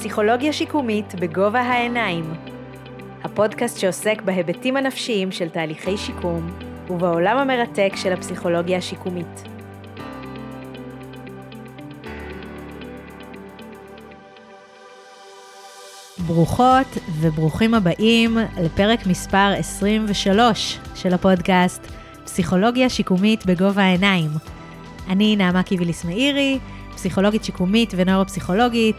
פסיכולוגיה 0.00 0.52
שיקומית 0.52 1.14
בגובה 1.14 1.60
העיניים. 1.60 2.34
הפודקאסט 3.24 3.78
שעוסק 3.78 4.22
בהיבטים 4.22 4.76
הנפשיים 4.76 5.32
של 5.32 5.48
תהליכי 5.48 5.96
שיקום 5.96 6.50
ובעולם 6.90 7.38
המרתק 7.38 7.92
של 7.96 8.12
הפסיכולוגיה 8.12 8.78
השיקומית. 8.78 9.48
ברוכות 16.26 16.98
וברוכים 17.20 17.74
הבאים 17.74 18.38
לפרק 18.60 19.06
מספר 19.06 19.52
23 19.58 20.78
של 20.94 21.14
הפודקאסט 21.14 21.86
פסיכולוגיה 22.24 22.88
שיקומית 22.88 23.46
בגובה 23.46 23.82
העיניים. 23.82 24.30
אני 25.08 25.36
נעמה 25.36 25.62
קיביליס 25.62 26.04
מאירי, 26.04 26.58
פסיכולוגית 26.94 27.44
שיקומית 27.44 27.92
ונוירופסיכולוגית, 27.96 28.96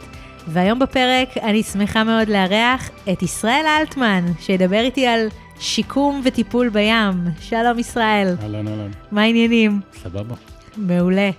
והיום 0.48 0.80
בפרק 0.80 1.38
אני 1.38 1.64
שמחה 1.64 2.04
מאוד 2.04 2.30
לארח 2.30 2.90
את 3.12 3.24
ישראל 3.24 3.66
אלטמן, 3.80 4.26
שידבר 4.40 4.80
איתי 4.80 5.08
על 5.08 5.28
שיקום 5.60 6.22
וטיפול 6.24 6.70
בים. 6.70 7.12
שלום 7.40 7.80
ישראל. 7.80 8.36
אהלן, 8.42 8.68
אהלן. 8.68 8.92
מה 9.12 9.22
העניינים? 9.22 9.80
סבבה. 10.04 10.36
מעולה. 10.78 11.30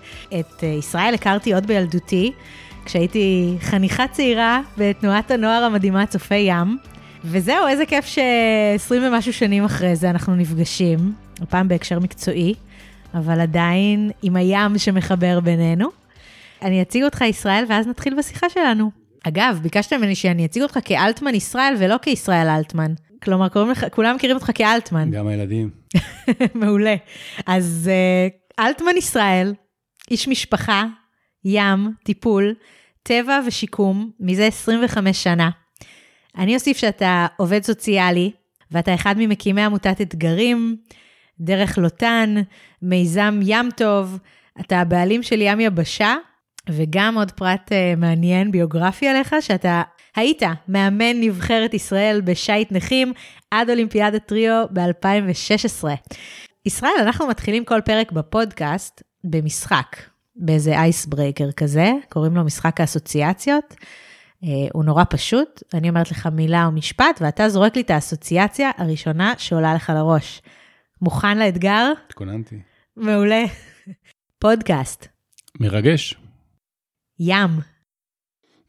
את 0.40 0.64
אה, 0.64 0.68
ישראל 0.68 1.14
הכרתי 1.14 1.54
עוד 1.54 1.66
בילדותי, 1.66 2.32
כשהייתי 2.84 3.56
חניכה 3.60 4.08
צעירה 4.08 4.60
בתנועת 4.78 5.30
הנוער 5.30 5.64
המדהימה 5.64 6.06
צופי 6.06 6.34
ים. 6.34 6.78
וזהו, 7.24 7.66
איזה 7.66 7.86
כיף 7.86 8.06
ש-20 8.06 8.94
ומשהו 9.02 9.32
שנים 9.32 9.64
אחרי 9.64 9.96
זה 9.96 10.10
אנחנו 10.10 10.34
נפגשים, 10.34 11.12
הפעם 11.40 11.68
בהקשר 11.68 11.98
מקצועי, 11.98 12.54
אבל 13.14 13.40
עדיין 13.40 14.10
עם 14.22 14.36
הים 14.36 14.78
שמחבר 14.78 15.40
בינינו. 15.40 16.01
אני 16.62 16.82
אציג 16.82 17.02
אותך 17.02 17.20
ישראל 17.20 17.64
ואז 17.68 17.86
נתחיל 17.86 18.14
בשיחה 18.18 18.48
שלנו. 18.50 18.90
אגב, 19.24 19.60
ביקשת 19.62 19.92
ממני 19.92 20.14
שאני 20.14 20.46
אציג 20.46 20.62
אותך 20.62 20.78
כאלטמן 20.84 21.34
ישראל 21.34 21.74
ולא 21.78 21.96
כישראל 22.02 22.48
אלטמן. 22.48 22.92
כלומר, 23.22 23.46
לך, 23.70 23.86
כולם 23.92 24.16
מכירים 24.16 24.36
אותך 24.36 24.50
כאלטמן. 24.54 25.10
גם 25.10 25.26
הילדים. 25.26 25.70
מעולה. 26.54 26.94
אז 27.46 27.90
uh, 27.90 28.60
אלטמן 28.60 28.96
ישראל, 28.96 29.54
איש 30.10 30.28
משפחה, 30.28 30.84
ים, 31.44 31.90
טיפול, 32.04 32.54
טבע 33.02 33.40
ושיקום, 33.46 34.10
מזה 34.20 34.46
25 34.46 35.22
שנה. 35.22 35.50
אני 36.38 36.54
אוסיף 36.54 36.76
שאתה 36.76 37.26
עובד 37.36 37.62
סוציאלי, 37.62 38.30
ואתה 38.70 38.94
אחד 38.94 39.14
ממקימי 39.18 39.62
עמותת 39.62 40.00
אתגרים, 40.00 40.76
דרך 41.40 41.78
לוטן, 41.78 42.34
מיזם 42.82 43.40
ים 43.42 43.68
טוב, 43.76 44.18
אתה 44.60 44.80
הבעלים 44.80 45.22
של 45.22 45.40
ים 45.40 45.60
יבשה, 45.60 46.14
וגם 46.70 47.14
עוד 47.18 47.30
פרט 47.30 47.72
uh, 47.72 47.98
מעניין, 48.00 48.50
ביוגרפי 48.50 49.08
עליך, 49.08 49.34
שאתה 49.40 49.82
היית 50.16 50.42
מאמן 50.68 51.20
נבחרת 51.20 51.74
ישראל 51.74 52.20
בשייט 52.24 52.72
נכים 52.72 53.12
עד 53.50 53.70
אולימפיאדת 53.70 54.26
טריו 54.26 54.66
ב-2016. 54.70 55.84
ישראל, 56.66 56.92
אנחנו 57.00 57.26
מתחילים 57.26 57.64
כל 57.64 57.80
פרק 57.84 58.12
בפודקאסט 58.12 59.02
במשחק, 59.24 59.96
באיזה 60.36 60.78
אייסברייקר 60.78 61.52
כזה, 61.52 61.90
קוראים 62.08 62.36
לו 62.36 62.44
משחק 62.44 62.80
האסוציאציות. 62.80 63.74
Uh, 64.44 64.46
הוא 64.72 64.84
נורא 64.84 65.04
פשוט, 65.10 65.62
אני 65.74 65.88
אומרת 65.88 66.10
לך 66.10 66.26
מילה 66.26 66.66
או 66.66 66.72
משפט, 66.72 67.18
ואתה 67.20 67.48
זורק 67.48 67.76
לי 67.76 67.82
את 67.82 67.90
האסוציאציה 67.90 68.70
הראשונה 68.76 69.34
שעולה 69.38 69.74
לך 69.74 69.92
לראש. 69.94 70.42
מוכן 71.02 71.38
לאתגר? 71.38 71.92
התכוננתי. 72.06 72.58
מעולה. 72.96 73.44
פודקאסט. 74.42 75.08
מרגש. 75.60 76.21
ים. 77.18 77.50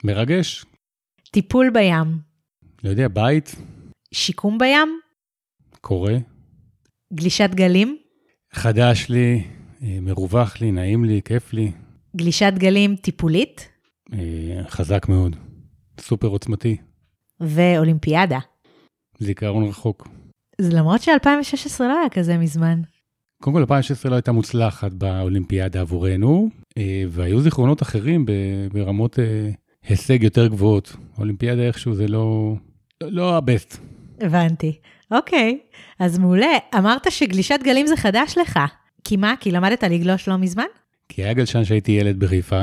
מרגש. 0.04 0.66
טיפול 1.32 1.70
בים. 1.70 2.18
לא 2.84 2.90
יודע, 2.90 3.08
בית. 3.08 3.56
שיקום 4.14 4.58
בים. 4.58 5.00
קורה. 5.82 6.14
גלישת 7.14 7.50
גלים. 7.54 7.98
חדש 8.54 9.10
לי, 9.10 9.44
אה, 9.84 9.98
מרווח 10.02 10.62
לי, 10.62 10.72
נעים 10.72 11.06
לי, 11.06 11.22
כיף 11.26 11.54
לי. 11.54 11.72
גלישת 12.16 12.54
גלים 12.58 12.96
טיפולית. 12.96 13.70
אה, 14.14 14.62
חזק 14.70 15.10
מאוד. 15.10 15.36
סופר 16.00 16.28
עוצמתי. 16.28 16.78
ואולימפיאדה. 17.40 18.40
זיכרון 19.20 19.64
רחוק. 19.64 20.08
זה 20.62 20.74
למרות 20.74 21.02
ש-2016 21.02 21.80
לא 21.80 22.00
היה 22.00 22.10
כזה 22.10 22.38
מזמן. 22.38 22.82
קודם 23.42 23.56
כל, 23.56 23.60
2016 23.60 24.10
לא 24.10 24.16
הייתה 24.16 24.32
מוצלחת 24.32 24.92
באולימפיאדה 24.94 25.82
עבורנו, 25.82 26.50
והיו 27.10 27.42
זיכרונות 27.42 27.82
אחרים 27.82 28.26
ברמות 28.74 29.20
אה, 29.20 29.50
הישג 29.88 30.24
יותר 30.24 30.48
גבוהות. 30.48 30.96
אולימפיאדה 31.18 31.62
איכשהו 31.62 31.94
זה 31.94 32.08
לא, 32.08 32.54
לא 33.02 33.38
הבסט. 33.38 33.78
הבנתי. 34.22 34.80
אוקיי, 35.12 35.60
אז 36.00 36.18
מעולה. 36.18 36.58
אמרת 36.78 37.12
שגלישת 37.12 37.60
גלים 37.64 37.88
זה 37.88 37.98
חדש 37.98 38.38
לך. 38.42 38.60
כי 39.04 39.18
מה? 39.18 39.34
כי 39.40 39.52
למדת 39.52 39.84
לגלוש 39.84 40.28
לא 40.28 40.38
מזמן? 40.38 40.64
כי 41.10 41.24
היה 41.24 41.34
גלשן 41.34 41.64
שהייתי 41.64 41.92
ילד 41.92 42.20
בחיפה, 42.20 42.62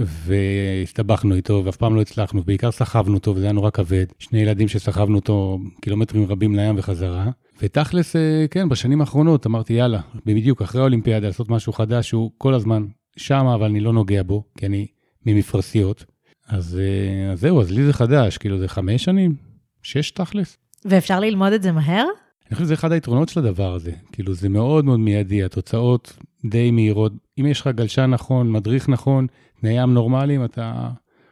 והסתבכנו 0.00 1.34
איתו, 1.34 1.62
ואף 1.64 1.76
פעם 1.76 1.94
לא 1.94 2.00
הצלחנו, 2.00 2.42
בעיקר 2.42 2.70
סחבנו 2.70 3.14
אותו, 3.14 3.34
וזה 3.34 3.44
היה 3.44 3.52
נורא 3.52 3.70
כבד. 3.70 4.04
שני 4.18 4.38
ילדים 4.38 4.68
שסחבנו 4.68 5.16
אותו 5.16 5.58
קילומטרים 5.80 6.26
רבים 6.28 6.56
לים 6.56 6.74
וחזרה. 6.78 7.30
ותכלס, 7.62 8.16
אה, 8.16 8.46
כן, 8.50 8.68
בשנים 8.68 9.00
האחרונות 9.00 9.46
אמרתי, 9.46 9.72
יאללה, 9.72 10.00
בדיוק 10.26 10.62
אחרי 10.62 10.80
האולימפיאדה, 10.80 11.26
לעשות 11.26 11.50
משהו 11.50 11.72
חדש 11.72 12.08
שהוא 12.08 12.30
כל 12.38 12.54
הזמן 12.54 12.84
שם, 13.16 13.46
אבל 13.46 13.66
אני 13.66 13.80
לא 13.80 13.92
נוגע 13.92 14.22
בו, 14.22 14.44
כי 14.58 14.66
אני 14.66 14.86
ממפרשיות. 15.26 16.04
אז, 16.48 16.80
אה, 16.80 17.32
אז 17.32 17.40
זהו, 17.40 17.60
אז 17.60 17.70
לי 17.70 17.84
זה 17.84 17.92
חדש, 17.92 18.38
כאילו 18.38 18.58
זה 18.58 18.68
חמש 18.68 19.04
שנים, 19.04 19.34
שש 19.82 20.10
תכלס. 20.10 20.56
ואפשר 20.84 21.20
ללמוד 21.20 21.52
את 21.52 21.62
זה 21.62 21.72
מהר? 21.72 22.04
אני 22.46 22.54
חושב 22.54 22.64
שזה 22.64 22.74
אחד 22.74 22.92
היתרונות 22.92 23.28
של 23.28 23.40
הדבר 23.40 23.74
הזה. 23.74 23.92
כאילו, 24.12 24.34
זה 24.34 24.48
מאוד 24.48 24.84
מאוד 24.84 25.00
מיידי, 25.00 25.44
התוצאות 25.44 26.16
די 26.44 26.70
מהירות. 26.70 27.12
אם 27.40 27.46
יש 27.46 27.60
לך 27.60 27.66
גלשן 27.66 28.10
נכון, 28.10 28.52
מדריך 28.52 28.88
נכון, 28.88 29.26
תנאי 29.60 29.82
ים 29.82 29.94
נורמליים, 29.94 30.44
אתה 30.44 30.90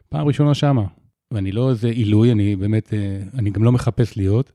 פעם 0.09 0.27
ראשונה 0.27 0.53
שמה. 0.53 0.83
ואני 1.31 1.51
לא 1.51 1.69
איזה 1.69 1.87
עילוי, 1.87 2.31
אני 2.31 2.55
באמת, 2.55 2.93
אה, 2.93 3.19
אני 3.37 3.49
גם 3.49 3.63
לא 3.63 3.71
מחפש 3.71 4.17
להיות, 4.17 4.51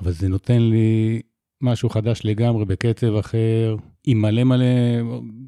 אבל 0.00 0.12
זה 0.12 0.28
נותן 0.28 0.62
לי 0.62 1.20
משהו 1.62 1.88
חדש 1.88 2.20
לגמרי, 2.24 2.64
בקצב 2.64 3.14
אחר, 3.14 3.76
עם 4.06 4.22
מלא 4.22 4.44
מלא 4.44 4.64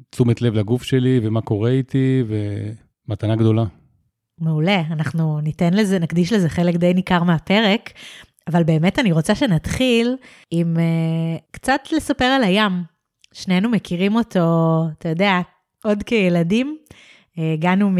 תשומת 0.09 0.41
לב 0.41 0.53
לגוף 0.53 0.83
שלי, 0.83 1.19
ומה 1.23 1.41
קורה 1.41 1.69
איתי, 1.69 2.23
ומתנה 3.07 3.35
גדולה. 3.35 3.63
מעולה, 4.41 4.81
אנחנו 4.91 5.39
ניתן 5.39 5.73
לזה, 5.73 5.99
נקדיש 5.99 6.33
לזה 6.33 6.49
חלק 6.49 6.75
די 6.75 6.93
ניכר 6.93 7.23
מהפרק, 7.23 7.89
אבל 8.47 8.63
באמת 8.63 8.99
אני 8.99 9.11
רוצה 9.11 9.35
שנתחיל 9.35 10.15
עם 10.51 10.77
uh, 10.77 11.41
קצת 11.51 11.81
לספר 11.91 12.25
על 12.25 12.43
הים. 12.43 12.71
שנינו 13.33 13.69
מכירים 13.69 14.15
אותו, 14.15 14.83
אתה 14.97 15.09
יודע, 15.09 15.39
עוד 15.83 16.03
כילדים. 16.03 16.77
אה, 17.39 17.53
הגענו. 17.53 17.91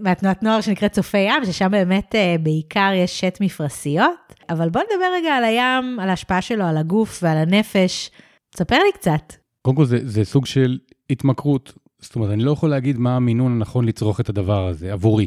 מהתנועת 0.00 0.42
נוער 0.42 0.60
שנקראת 0.60 0.92
צופי 0.92 1.18
ים, 1.18 1.44
ששם 1.44 1.70
באמת 1.70 2.14
uh, 2.14 2.42
בעיקר 2.42 2.90
יש 2.94 3.20
שט 3.20 3.38
מפרשיות. 3.40 4.34
אבל 4.50 4.70
בוא 4.70 4.80
נדבר 4.80 5.06
רגע 5.14 5.34
על 5.34 5.44
הים, 5.44 6.00
על 6.00 6.08
ההשפעה 6.08 6.42
שלו 6.42 6.64
על 6.64 6.76
הגוף 6.76 7.20
ועל 7.22 7.36
הנפש. 7.36 8.10
תספר 8.54 8.76
לי 8.76 8.92
קצת. 8.94 9.32
קודם 9.62 9.76
כל 9.76 9.84
זה, 9.84 9.98
זה 10.02 10.24
סוג 10.24 10.46
של 10.46 10.78
התמכרות. 11.10 11.72
זאת 11.98 12.16
אומרת, 12.16 12.30
אני 12.30 12.44
לא 12.44 12.50
יכול 12.50 12.70
להגיד 12.70 12.98
מה 12.98 13.16
המינון 13.16 13.52
הנכון 13.52 13.84
לצרוך 13.84 14.20
את 14.20 14.28
הדבר 14.28 14.66
הזה, 14.66 14.92
עבורי. 14.92 15.26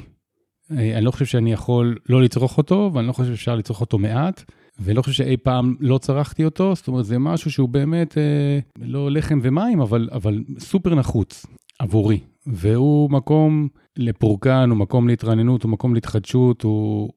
אה, 0.71 0.97
אני 0.97 1.05
לא 1.05 1.11
חושב 1.11 1.25
שאני 1.25 1.53
יכול 1.53 1.97
לא 2.09 2.21
לצרוך 2.21 2.57
אותו, 2.57 2.91
ואני 2.93 3.07
לא 3.07 3.13
חושב 3.13 3.35
שאפשר 3.35 3.55
לצרוך 3.55 3.81
אותו 3.81 3.97
מעט, 3.97 4.43
ולא 4.79 5.01
חושב 5.01 5.13
שאי 5.13 5.37
פעם 5.37 5.75
לא 5.79 5.97
צרכתי 5.97 6.45
אותו, 6.45 6.75
זאת 6.75 6.87
אומרת, 6.87 7.05
זה 7.05 7.19
משהו 7.19 7.51
שהוא 7.51 7.69
באמת 7.69 8.17
אה, 8.17 8.59
לא 8.79 9.11
לחם 9.11 9.39
ומים, 9.43 9.81
אבל, 9.81 10.09
אבל 10.11 10.43
סופר 10.59 10.95
נחוץ 10.95 11.45
עבורי. 11.79 12.19
והוא 12.47 13.11
מקום 13.11 13.67
לפורקן, 13.97 14.69
הוא 14.69 14.77
מקום 14.77 15.07
להתרעננות, 15.07 15.63
הוא 15.63 15.71
מקום 15.71 15.94
להתחדשות, 15.95 16.61
הוא... 16.61 17.09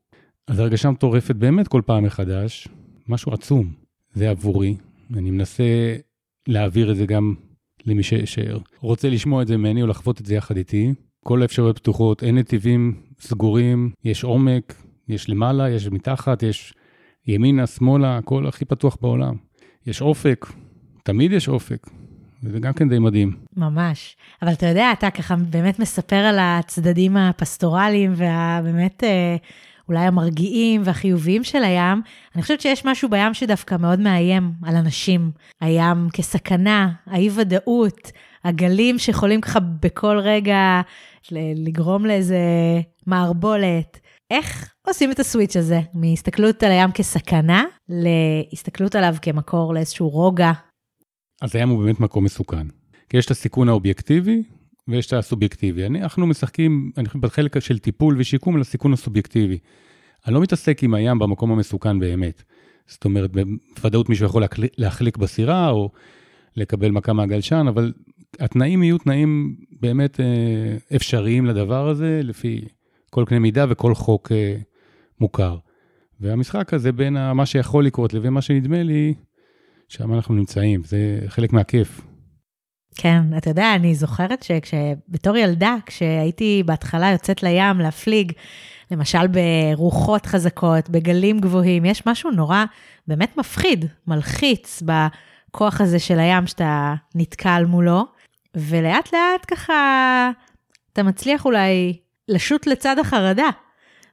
אז 0.49 0.59
הרגשה 0.59 0.91
מטורפת 0.91 1.35
באמת 1.35 1.69
כל 1.69 1.83
פעם 1.87 2.05
מחדש, 2.05 2.69
משהו 3.09 3.33
עצום. 3.33 3.73
זה 4.15 4.31
עבורי, 4.31 4.77
אני 5.15 5.31
מנסה 5.31 5.97
להעביר 6.49 6.91
את 6.91 6.97
זה 6.97 7.07
גם 7.07 7.35
למי. 7.87 8.03
שרוצה 8.25 9.09
לשמוע 9.09 9.43
את 9.43 9.49
זה 9.49 9.57
ממני 9.57 9.83
או 9.83 9.87
לחוות 9.87 10.21
את 10.21 10.27
זה 10.27 10.35
יחד 10.35 10.57
איתי. 10.57 10.95
כל 11.25 11.43
האפשרויות 11.43 11.79
פתוחות, 11.79 12.23
אין 12.23 12.39
נתיבים 12.39 13.01
סגורים, 13.21 13.91
יש 14.05 14.25
עומק, 14.25 14.75
יש 15.09 15.31
למעלה, 15.31 15.71
יש 15.71 15.87
מתחת, 15.89 16.43
יש 16.43 16.75
ימינה, 17.27 17.67
שמאלה, 17.67 18.17
הכל 18.17 18.47
הכי 18.47 18.65
פתוח 18.65 18.97
בעולם. 19.01 19.35
יש 19.87 20.03
אופק, 20.03 20.47
תמיד 21.05 21.33
יש 21.33 21.49
אופק, 21.49 21.87
וזה 22.45 22.59
גם 22.59 22.73
כן 22.73 22.89
די 22.89 22.99
מדהים. 22.99 23.37
ממש. 23.57 24.17
אבל 24.43 24.53
אתה 24.53 24.67
יודע, 24.67 24.93
אתה 24.93 25.11
ככה 25.11 25.37
באמת 25.37 25.79
מספר 25.79 26.17
על 26.17 26.37
הצדדים 26.41 27.17
הפסטורליים 27.17 28.13
והבאמת 28.17 29.05
אה, 29.05 29.37
אולי 29.89 30.01
המרגיעים 30.01 30.83
והחיוביים 30.85 31.45
של 31.45 31.63
הים. 31.63 32.03
אני 32.35 32.43
חושבת 32.43 32.61
שיש 32.61 32.85
משהו 32.85 33.09
בים 33.09 33.35
שדווקא 33.35 33.75
מאוד 33.75 34.01
מאיים 34.01 34.53
על 34.63 34.77
אנשים. 34.77 35.31
הים 35.61 36.09
כסכנה, 36.13 36.91
האי-ודאות, 37.07 38.13
הגלים 38.45 38.99
שיכולים 38.99 39.41
ככה 39.41 39.61
בכל 39.61 40.19
רגע 40.19 40.81
לגרום 41.33 42.07
לאיזה 42.07 42.39
מערבולת. 43.07 44.01
איך 44.31 44.75
עושים 44.87 45.11
את 45.11 45.21
הסוויץ' 45.21 45.57
הזה 45.57 45.81
מהסתכלות 45.95 46.63
על 46.63 46.71
הים 46.71 46.93
כסכנה 46.93 47.65
להסתכלות 47.89 48.95
עליו 48.95 49.15
כמקור 49.23 49.75
לאיזשהו 49.75 50.09
רוגע? 50.09 50.53
אז 51.41 51.57
הים 51.57 51.69
הוא 51.69 51.83
באמת 51.85 52.01
מקום 52.01 52.25
מסוכן. 52.25 52.67
כי 53.09 53.17
יש 53.17 53.27
את 53.27 53.31
הסיכון 53.31 53.69
האובייקטיבי 53.69 54.43
ויש 54.89 55.07
את 55.07 55.13
הסובייקטיבי. 55.13 55.87
אנחנו 55.87 56.27
משחקים, 56.27 56.91
אני 56.97 57.09
חושב, 57.09 57.21
בחלק 57.21 57.59
של 57.59 57.79
טיפול 57.79 58.17
ושיקום 58.19 58.57
לסיכון 58.57 58.93
הסובייקטיבי. 58.93 59.59
אני 60.27 60.35
לא 60.35 60.41
מתעסק 60.41 60.83
עם 60.83 60.95
הים 60.95 61.19
במקום 61.19 61.53
המסוכן 61.53 61.99
באמת. 61.99 62.43
זאת 62.87 63.05
אומרת, 63.05 63.31
בוודאות 63.77 64.09
מישהו 64.09 64.27
יכול 64.27 64.43
להחליק 64.79 65.17
בסירה 65.17 65.71
או 65.71 65.91
לקבל 66.57 66.91
מכה 66.91 67.13
מהגלשן, 67.13 67.67
אבל 67.69 67.93
התנאים 68.41 68.83
יהיו 68.83 68.99
תנאים 68.99 69.57
באמת 69.81 70.21
אה, 70.21 70.97
אפשריים 70.97 71.47
לדבר 71.47 71.89
הזה, 71.89 72.21
לפי 72.25 72.65
כל 73.11 73.25
קנה 73.27 73.39
מידה 73.39 73.67
וכל 73.69 73.95
חוק 73.95 74.33
אה, 74.33 74.57
מוכר. 75.21 75.57
והמשחק 76.21 76.75
הזה 76.75 76.93
בין 76.93 77.33
מה 77.33 77.47
שיכול 77.47 77.85
לקרות 77.85 78.15
לבין 78.15 78.33
מה 78.33 78.43
שנדמה 78.43 78.83
לי, 78.83 79.15
שם 79.91 80.15
אנחנו 80.15 80.35
נמצאים, 80.35 80.85
זה 80.85 81.19
חלק 81.29 81.53
מהכיף. 81.53 82.01
כן, 82.95 83.23
אתה 83.37 83.51
יודע, 83.51 83.75
אני 83.75 83.95
זוכרת 83.95 84.43
שבתור 84.43 85.37
ילדה, 85.37 85.77
כשהייתי 85.87 86.63
בהתחלה 86.67 87.11
יוצאת 87.11 87.43
לים 87.43 87.79
להפליג, 87.79 88.33
למשל 88.91 89.27
ברוחות 89.27 90.27
חזקות, 90.27 90.91
בגלים 90.91 91.41
גבוהים, 91.41 91.85
יש 91.85 92.07
משהו 92.07 92.31
נורא 92.31 92.65
באמת 93.07 93.37
מפחיד, 93.37 93.85
מלחיץ 94.07 94.83
בכוח 94.83 95.81
הזה 95.81 95.99
של 95.99 96.19
הים 96.19 96.47
שאתה 96.47 96.95
נתקל 97.15 97.65
מולו, 97.69 98.05
ולאט 98.55 99.13
לאט 99.13 99.45
ככה 99.49 100.31
אתה 100.93 101.03
מצליח 101.03 101.45
אולי 101.45 101.99
לשוט 102.29 102.67
לצד 102.67 102.99
החרדה, 102.99 103.49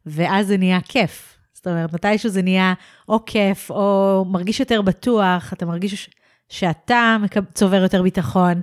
ואז 0.05 0.47
זה 0.47 0.57
נהיה 0.57 0.81
כיף. 0.81 1.36
זאת 1.67 1.73
אומרת, 1.73 1.93
מתישהו 1.93 2.29
זה 2.29 2.41
נהיה 2.41 2.73
או 3.09 3.25
כיף, 3.25 3.71
או 3.71 4.25
מרגיש 4.27 4.59
יותר 4.59 4.81
בטוח, 4.81 5.53
אתה 5.53 5.65
מרגיש 5.65 6.09
שאתה 6.49 7.17
צובר 7.53 7.81
יותר 7.81 8.01
ביטחון. 8.01 8.61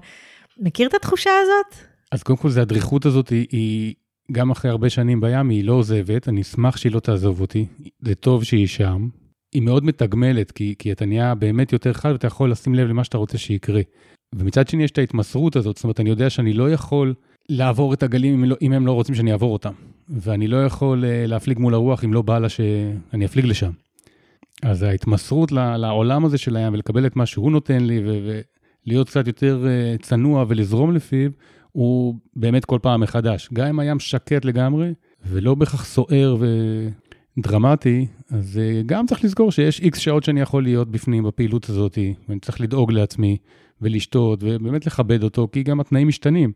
מכיר 0.58 0.88
את 0.88 0.94
התחושה 0.94 1.30
הזאת? 1.42 1.88
אז 2.12 2.22
קודם 2.22 2.38
כל, 2.38 2.48
הדריכות 2.60 3.06
הזאת 3.06 3.28
היא, 3.28 3.46
היא 3.50 3.94
גם 4.32 4.50
אחרי 4.50 4.70
הרבה 4.70 4.90
שנים 4.90 5.20
בים, 5.20 5.48
היא 5.48 5.64
לא 5.64 5.72
עוזבת, 5.72 6.28
אני 6.28 6.40
אשמח 6.40 6.76
שהיא 6.76 6.92
לא 6.92 7.00
תעזוב 7.00 7.40
אותי. 7.40 7.66
זה 8.00 8.14
טוב 8.14 8.44
שהיא 8.44 8.66
שם. 8.66 9.08
היא 9.54 9.62
מאוד 9.62 9.84
מתגמלת, 9.84 10.50
כי, 10.50 10.74
כי 10.78 10.92
אתה 10.92 11.06
נהיה 11.06 11.34
באמת 11.34 11.72
יותר 11.72 11.92
חד 11.92 12.12
ואתה 12.12 12.26
יכול 12.26 12.50
לשים 12.50 12.74
לב 12.74 12.88
למה 12.88 13.04
שאתה 13.04 13.18
רוצה 13.18 13.38
שיקרה. 13.38 13.80
ומצד 14.34 14.68
שני 14.68 14.84
יש 14.84 14.90
את 14.90 14.98
ההתמסרות 14.98 15.56
הזאת, 15.56 15.76
זאת 15.76 15.84
אומרת, 15.84 16.00
אני 16.00 16.10
יודע 16.10 16.30
שאני 16.30 16.52
לא 16.52 16.70
יכול 16.70 17.14
לעבור 17.49 17.94
את 17.94 18.02
הגלים 18.02 18.35
אם, 18.35 18.44
לא, 18.44 18.56
אם 18.62 18.73
הם 18.73 18.87
לא 18.87 18.93
רוצים 18.93 19.14
שאני 19.14 19.32
אעבור 19.32 19.52
אותם. 19.52 19.73
ואני 20.08 20.49
לא 20.49 20.64
יכול 20.64 21.05
uh, 21.05 21.29
להפליג 21.29 21.58
מול 21.58 21.75
הרוח 21.75 22.05
אם 22.05 22.12
לא 22.12 22.23
בא 22.23 22.38
לה 22.38 22.49
שאני 22.49 23.25
אפליג 23.25 23.44
לשם. 23.44 23.70
אז 24.62 24.82
ההתמסרות 24.82 25.52
לעולם 25.52 26.25
הזה 26.25 26.38
של 26.38 26.56
הים 26.56 26.75
ולקבל 26.75 27.06
את 27.06 27.17
מה 27.17 27.26
שהוא 27.26 27.52
נותן 27.52 27.85
לי 27.85 28.02
ולהיות 28.87 29.08
קצת 29.08 29.26
יותר 29.26 29.64
uh, 29.64 30.02
צנוע 30.02 30.44
ולזרום 30.49 30.93
לפיו, 30.93 31.31
הוא 31.73 32.14
באמת 32.37 32.64
כל 32.64 32.79
פעם 32.82 33.00
מחדש. 33.00 33.49
גם 33.52 33.67
אם 33.67 33.79
הים 33.79 34.00
שקט 34.00 34.44
לגמרי 34.44 34.93
ולא 35.26 35.55
בהכרח 35.55 35.85
סוער 35.85 36.37
ודרמטי, 37.38 38.06
אז 38.31 38.61
uh, 38.61 38.87
גם 38.87 39.06
צריך 39.06 39.25
לזכור 39.25 39.52
שיש 39.52 39.81
איקס 39.81 39.99
שעות 39.99 40.25
שאני 40.25 40.41
יכול 40.41 40.62
להיות 40.62 40.91
בפנים 40.91 41.25
בפעילות 41.25 41.69
הזאת, 41.69 41.99
ואני 42.29 42.41
צריך 42.41 42.61
לדאוג 42.61 42.93
לעצמי 42.93 43.37
ולשתות 43.82 44.38
ובאמת 44.43 44.87
לכבד 44.87 45.23
אותו, 45.23 45.49
כי 45.52 45.62
גם 45.62 45.81
התנאים 45.81 46.08
משתנים. 46.08 46.52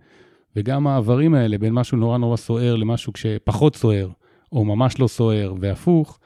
וגם 0.57 0.87
העברים 0.87 1.35
האלה 1.35 1.59
בין 1.59 1.73
משהו 1.73 1.99
נורא 1.99 2.19
נורא 2.19 2.37
סוער 2.37 2.77
למשהו 2.77 3.13
כשפחות 3.13 3.77
סוער, 3.77 4.09
או 4.53 4.65
ממש 4.65 4.99
לא 4.99 5.07
סוער, 5.09 5.55
והפוך, 5.61 6.19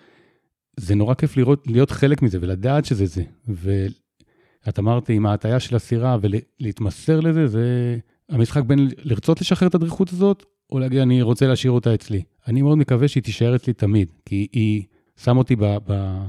זה 0.76 0.94
נורא 0.94 1.14
כיף 1.14 1.36
לראות, 1.36 1.66
להיות 1.66 1.90
חלק 1.90 2.22
מזה 2.22 2.38
ולדעת 2.40 2.84
שזה 2.84 3.06
זה. 3.06 3.22
ואת 3.48 4.78
אמרת 4.78 5.08
עם 5.08 5.26
ההטייה 5.26 5.60
של 5.60 5.76
הסירה 5.76 6.16
ולהתמסר 6.20 7.20
לזה, 7.20 7.46
זה 7.46 7.96
המשחק 8.28 8.62
בין 8.62 8.88
לרצות 9.04 9.40
לשחרר 9.40 9.68
את 9.68 9.74
הדריכות 9.74 10.12
הזאת, 10.12 10.44
או 10.70 10.78
להגיד 10.78 10.98
אני 10.98 11.22
רוצה 11.22 11.46
להשאיר 11.46 11.72
אותה 11.72 11.94
אצלי. 11.94 12.22
אני 12.48 12.62
מאוד 12.62 12.78
מקווה 12.78 13.08
שהיא 13.08 13.22
תישאר 13.22 13.56
אצלי 13.56 13.72
תמיד, 13.72 14.08
כי 14.24 14.46
היא 14.52 14.82
שם 15.16 15.36
אותי 15.36 15.56
ב... 15.56 15.76
ב 15.86 16.22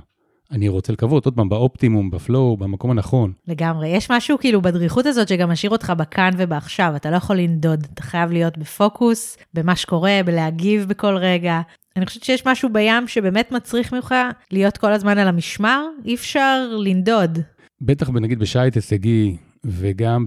אני 0.54 0.68
רוצה 0.68 0.94
לקוות, 0.94 1.26
עוד 1.26 1.36
פעם, 1.36 1.50
באופטימום, 1.50 2.12
בפלואו, 2.12 2.58
במקום 2.58 2.92
הנכון. 2.92 3.34
לגמרי. 3.48 3.88
יש 3.88 4.12
משהו 4.12 4.38
כאילו 4.38 4.62
בדריכות 4.62 5.06
הזאת 5.06 5.28
שגם 5.28 5.50
משאיר 5.50 5.72
אותך 5.72 5.94
בכאן 5.98 6.32
ובעכשיו, 6.38 6.94
אתה 6.96 7.12
לא 7.12 7.16
יכול 7.16 7.36
לנדוד, 7.36 7.88
אתה 7.94 8.04
חייב 8.04 8.32
להיות 8.32 8.58
בפוקוס, 8.58 9.38
במה 9.54 9.76
שקורה, 9.76 10.20
בלהגיב 10.26 10.86
בכל 10.88 11.16
רגע. 11.18 11.62
אני 11.98 12.06
חושבת 12.06 12.24
שיש 12.24 12.48
משהו 12.48 12.70
בים 12.74 13.08
שבאמת 13.08 13.52
מצריך 13.52 13.94
ממך 13.94 14.16
להיות 14.52 14.78
כל 14.78 14.94
הזמן 14.94 15.18
על 15.18 15.28
המשמר, 15.28 15.86
אי 16.06 16.16
אפשר 16.16 16.70
לנדוד. 16.78 17.40
בטח 17.82 18.10
נגיד 18.10 18.40
בשייט 18.40 18.76
הישגי, 18.76 19.38
וגם 19.66 20.26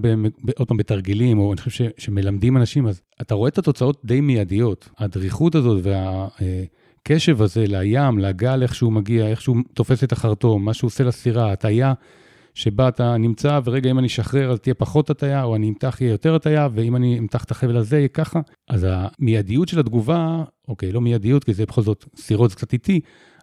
עוד 0.57 0.67
פעם 0.67 0.77
בתרגילים, 0.77 1.39
או 1.39 1.53
אני 1.53 1.61
חושב 1.61 1.71
ש, 1.71 1.81
שמלמדים 1.97 2.57
אנשים, 2.57 2.87
אז 2.87 3.01
אתה 3.21 3.35
רואה 3.35 3.49
את 3.49 3.57
התוצאות 3.57 4.01
די 4.05 4.21
מיידיות. 4.21 4.89
הדריכות 4.99 5.55
הזאת 5.55 5.79
וה... 5.83 6.27
הקשב 7.11 7.41
הזה 7.41 7.65
לים, 7.67 8.19
לגל, 8.19 8.63
איך 8.63 8.75
שהוא 8.75 8.93
מגיע, 8.93 9.27
איך 9.27 9.41
שהוא 9.41 9.57
תופס 9.73 10.03
את 10.03 10.11
החרטום, 10.11 10.65
מה 10.65 10.73
שהוא 10.73 10.87
עושה 10.87 11.03
לסירה, 11.03 11.51
הטיה 11.51 11.93
שבה 12.53 12.87
אתה 12.87 13.17
נמצא, 13.17 13.59
ורגע, 13.65 13.91
אם 13.91 13.99
אני 13.99 14.07
אשחרר 14.07 14.51
אז 14.51 14.59
תהיה 14.59 14.73
פחות 14.73 15.09
הטיה, 15.09 15.43
או 15.43 15.55
אני 15.55 15.69
אמתח 15.69 15.97
יהיה 16.01 16.11
יותר 16.11 16.35
הטיה, 16.35 16.67
ואם 16.73 16.95
אני 16.95 17.19
אמתח 17.19 17.43
את 17.43 17.51
החבל 17.51 17.77
הזה 17.77 17.97
יהיה 17.97 18.07
ככה. 18.07 18.39
אז 18.69 18.87
המיידיות 18.89 19.67
של 19.67 19.79
התגובה, 19.79 20.43
אוקיי, 20.67 20.91
לא 20.91 21.01
מיידיות, 21.01 21.43
כי 21.43 21.53
זה 21.53 21.65
בכל 21.65 21.81
זאת, 21.81 22.05
סירות 22.15 22.49
זה 22.49 22.55
קצת 22.55 22.73
איטי, 22.73 22.99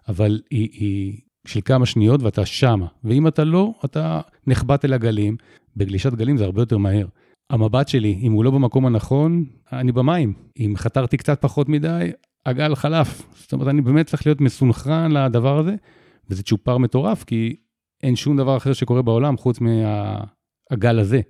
אבל 0.07 0.41
היא, 0.51 0.69
היא 0.71 1.17
של 1.47 1.59
כמה 1.65 1.85
שניות 1.85 2.23
ואתה 2.23 2.45
שמה. 2.45 2.85
ואם 3.03 3.27
אתה 3.27 3.43
לא, 3.43 3.73
אתה 3.85 4.21
נחבט 4.47 4.85
אל 4.85 4.93
הגלים. 4.93 5.37
בגלישת 5.77 6.13
גלים 6.13 6.37
זה 6.37 6.45
הרבה 6.45 6.61
יותר 6.61 6.77
מהר. 6.77 7.05
המבט 7.49 7.87
שלי, 7.87 8.19
אם 8.21 8.31
הוא 8.31 8.43
לא 8.43 8.51
במקום 8.51 8.85
הנכון, 8.85 9.45
אני 9.73 9.91
במים. 9.91 10.33
אם 10.59 10.73
חתרתי 10.77 11.17
קצת 11.17 11.41
פחות 11.41 11.69
מדי, 11.69 12.11
הגל 12.45 12.75
חלף. 12.75 13.21
זאת 13.35 13.53
אומרת, 13.53 13.67
אני 13.67 13.81
באמת 13.81 14.07
צריך 14.07 14.25
להיות 14.25 14.41
מסונכרן 14.41 15.11
לדבר 15.11 15.59
הזה, 15.59 15.75
וזה 16.29 16.43
צ'ופר 16.43 16.77
מטורף, 16.77 17.23
כי 17.23 17.55
אין 18.03 18.15
שום 18.15 18.37
דבר 18.37 18.57
אחר 18.57 18.73
שקורה 18.73 19.01
בעולם 19.01 19.37
חוץ 19.37 19.59
מהגל 19.61 20.99
הזה. 20.99 21.21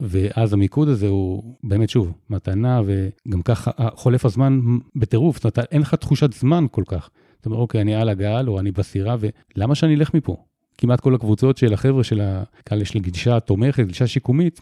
ואז 0.00 0.52
המיקוד 0.52 0.88
הזה 0.88 1.08
הוא 1.08 1.56
באמת, 1.64 1.90
שוב, 1.90 2.12
מתנה, 2.30 2.80
וגם 2.86 3.42
ככה 3.42 3.70
חולף 3.94 4.24
הזמן 4.24 4.60
בטירוף, 4.96 5.36
זאת 5.36 5.44
אומרת, 5.44 5.72
אין 5.72 5.80
לך 5.80 5.94
תחושת 5.94 6.32
זמן 6.32 6.66
כל 6.70 6.82
כך. 6.86 7.10
זאת 7.36 7.46
אומרת, 7.46 7.58
אוקיי, 7.60 7.80
אני 7.80 7.94
על 7.94 8.08
הגל, 8.08 8.44
או 8.48 8.60
אני 8.60 8.72
בסירה, 8.72 9.16
ולמה 9.56 9.74
שאני 9.74 9.94
אלך 9.94 10.14
מפה? 10.14 10.36
כמעט 10.78 11.00
כל 11.00 11.14
הקבוצות 11.14 11.56
של 11.58 11.74
החבר'ה 11.74 12.04
של 12.04 12.20
הקהל 12.22 12.82
יש 12.82 12.94
לי 12.94 13.00
גישה 13.00 13.40
תומכת, 13.40 13.86
גישה 13.86 14.06
שיקומית, 14.06 14.60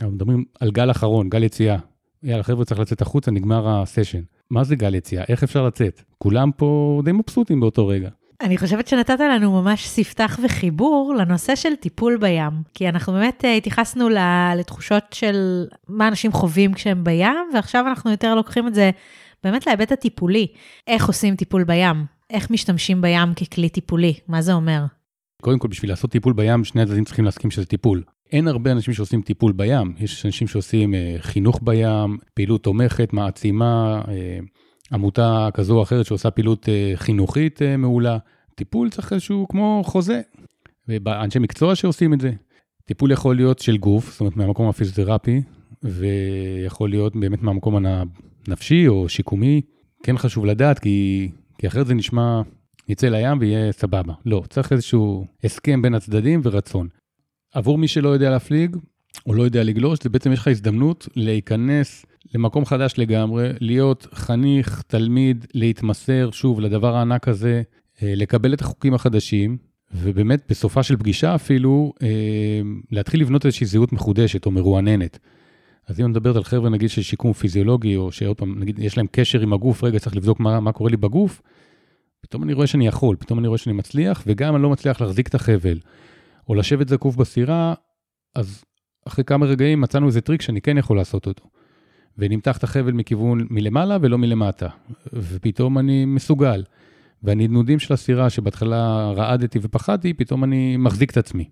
אנחנו 0.00 0.14
מדברים 0.14 0.44
על 0.60 0.70
גל 0.70 0.90
אחרון, 0.90 1.28
גל 1.28 1.42
יציאה. 1.42 1.78
יאללה, 2.22 2.42
חבר'ה, 2.42 2.64
צריך 2.64 2.80
לצאת 2.80 3.02
החוצה, 3.02 3.30
נגמר 3.30 3.68
הסשן. 3.68 4.20
מה 4.50 4.64
זה 4.64 4.76
גל 4.76 4.94
יציאה? 4.94 5.24
איך 5.28 5.42
אפשר 5.42 5.66
לצאת? 5.66 6.02
כולם 6.18 6.50
פה 6.56 7.00
די 7.04 7.12
מבסוטים 7.12 7.60
באותו 7.60 7.86
רגע. 7.86 8.08
אני 8.40 8.58
חושבת 8.58 8.88
שנתת 8.88 9.20
לנו 9.20 9.62
ממש 9.62 9.88
ספתח 9.88 10.38
וחיבור 10.42 11.14
לנושא 11.18 11.54
של 11.54 11.76
טיפול 11.76 12.16
בים, 12.16 12.50
כי 12.74 12.88
אנחנו 12.88 13.12
באמת 13.12 13.44
אה, 13.44 13.54
התייחסנו 13.54 14.08
לתחושות 14.56 15.04
של 15.12 15.66
מה 15.88 16.08
אנשים 16.08 16.32
חווים 16.32 16.74
כשהם 16.74 17.04
בים, 17.04 17.50
ועכשיו 17.54 17.84
אנחנו 17.88 18.10
יותר 18.10 18.34
לוקחים 18.34 18.66
את 18.68 18.74
זה 18.74 18.90
באמת 19.44 19.66
להיבט 19.66 19.92
הטיפולי. 19.92 20.46
איך 20.86 21.06
עושים 21.06 21.36
טיפול 21.36 21.64
בים? 21.64 22.04
איך 22.30 22.50
משתמשים 22.50 23.00
בים 23.00 23.34
ככלי 23.34 23.68
טיפולי? 23.68 24.14
מה 24.28 24.42
זה 24.42 24.52
אומר? 24.52 24.84
קודם 25.42 25.58
כל, 25.58 25.68
בשביל 25.68 25.90
לעשות 25.90 26.10
טיפול 26.10 26.32
בים, 26.32 26.64
שני 26.64 26.82
הצדדים 26.82 27.04
צריכים 27.04 27.24
להסכים 27.24 27.50
שזה 27.50 27.66
טיפול. 27.66 28.02
אין 28.32 28.48
הרבה 28.48 28.72
אנשים 28.72 28.94
שעושים 28.94 29.22
טיפול 29.22 29.52
בים, 29.52 29.94
יש 29.98 30.26
אנשים 30.26 30.48
שעושים 30.48 30.94
אה, 30.94 31.16
חינוך 31.18 31.60
בים, 31.62 32.18
פעילות 32.34 32.62
תומכת, 32.62 33.12
מעצימה, 33.12 34.02
אה, 34.08 34.38
עמותה 34.92 35.48
כזו 35.54 35.76
או 35.76 35.82
אחרת 35.82 36.06
שעושה 36.06 36.30
פעילות 36.30 36.68
אה, 36.68 36.92
חינוכית 36.94 37.62
אה, 37.62 37.76
מעולה. 37.76 38.18
טיפול 38.54 38.90
צריך 38.90 39.12
איזשהו 39.12 39.46
כמו 39.48 39.82
חוזה, 39.84 40.20
ואנשי 40.88 41.38
מקצוע 41.38 41.74
שעושים 41.74 42.14
את 42.14 42.20
זה. 42.20 42.32
טיפול 42.84 43.10
יכול 43.10 43.36
להיות 43.36 43.58
של 43.58 43.76
גוף, 43.76 44.10
זאת 44.12 44.20
אומרת 44.20 44.36
מהמקום 44.36 44.68
הפיזיותרפי, 44.68 45.42
ויכול 45.82 46.90
להיות 46.90 47.16
באמת 47.16 47.42
מהמקום 47.42 47.86
הנפשי 47.86 48.88
או 48.88 49.08
שיקומי. 49.08 49.60
כן 50.02 50.18
חשוב 50.18 50.44
לדעת, 50.44 50.78
כי, 50.78 51.28
כי 51.58 51.66
אחרת 51.66 51.86
זה 51.86 51.94
נשמע, 51.94 52.42
נצא 52.88 53.08
לים 53.08 53.38
ויהיה 53.40 53.72
סבבה. 53.72 54.14
לא, 54.26 54.42
צריך 54.50 54.72
איזשהו 54.72 55.26
הסכם 55.44 55.82
בין 55.82 55.94
הצדדים 55.94 56.40
ורצון. 56.44 56.88
עבור 57.54 57.78
מי 57.78 57.88
שלא 57.88 58.08
יודע 58.08 58.30
להפליג, 58.30 58.76
או 59.26 59.34
לא 59.34 59.42
יודע 59.42 59.64
לגלוש, 59.64 59.98
זה 60.02 60.08
בעצם 60.08 60.32
יש 60.32 60.38
לך 60.38 60.48
הזדמנות 60.48 61.08
להיכנס 61.16 62.06
למקום 62.34 62.64
חדש 62.64 62.94
לגמרי, 62.98 63.50
להיות 63.60 64.06
חניך, 64.12 64.82
תלמיד, 64.86 65.46
להתמסר 65.54 66.30
שוב 66.32 66.60
לדבר 66.60 66.96
הענק 66.96 67.28
הזה, 67.28 67.62
אה, 68.02 68.12
לקבל 68.16 68.54
את 68.54 68.60
החוקים 68.60 68.94
החדשים, 68.94 69.56
ובאמת 69.94 70.42
בסופה 70.48 70.82
של 70.82 70.96
פגישה 70.96 71.34
אפילו, 71.34 71.92
אה, 72.02 72.08
להתחיל 72.90 73.20
לבנות 73.20 73.46
איזושהי 73.46 73.66
זהות 73.66 73.92
מחודשת 73.92 74.46
או 74.46 74.50
מרועננת. 74.50 75.18
אז 75.86 76.00
אם 76.00 76.04
אני 76.04 76.10
מדברת 76.10 76.36
על 76.36 76.44
חבר'ה 76.44 76.70
נגיד 76.70 76.90
של 76.90 77.02
שיקום 77.02 77.32
פיזיולוגי, 77.32 77.96
או 77.96 78.12
שעוד 78.12 78.36
פעם, 78.36 78.58
נגיד 78.58 78.78
יש 78.78 78.96
להם 78.96 79.06
קשר 79.10 79.40
עם 79.40 79.52
הגוף, 79.52 79.84
רגע 79.84 79.98
צריך 79.98 80.16
לבדוק 80.16 80.40
מה, 80.40 80.60
מה 80.60 80.72
קורה 80.72 80.90
לי 80.90 80.96
בגוף, 80.96 81.42
פתאום 82.20 82.42
אני 82.42 82.52
רואה 82.52 82.66
שאני 82.66 82.86
יכול, 82.86 83.16
פתאום 83.16 83.38
אני 83.38 83.48
רואה 83.48 83.58
שאני 83.58 83.72
מצליח, 83.72 84.22
וגם 84.26 84.54
אני 84.54 84.62
לא 84.62 84.70
מצליח 84.70 85.00
להחזיק 85.00 85.28
את 85.28 85.34
החבל, 85.34 85.78
או 86.48 86.54
לשבת 86.54 86.88
זקוף 86.88 87.16
בסירה, 87.16 87.74
אז 88.34 88.64
אחרי 89.08 89.24
כמה 89.24 89.46
רגעים 89.46 89.80
מצאנו 89.80 90.06
איזה 90.06 90.20
טריק 90.20 90.42
שאני 90.42 90.60
כן 90.60 90.78
יכול 90.78 90.96
לעשות 90.96 91.26
אותו. 91.26 91.44
ונמתח 92.18 92.56
את 92.56 92.64
החבל 92.64 92.92
מכיוון 92.92 93.46
מלמעלה 93.50 93.98
ולא 94.00 94.18
מלמטה, 94.18 94.68
ופתאום 95.12 95.78
אני 95.78 96.04
מסוגל. 96.04 96.64
והנדנודים 97.22 97.78
של 97.78 97.94
הסירה, 97.94 98.30
שבהתחלה 98.30 99.12
רעדתי 99.16 99.58
ופחדתי, 99.62 100.14
פתאום 100.14 100.44
אני 100.44 100.76
מחזיק 100.76 101.10
את 101.10 101.16
עצמי. 101.16 101.48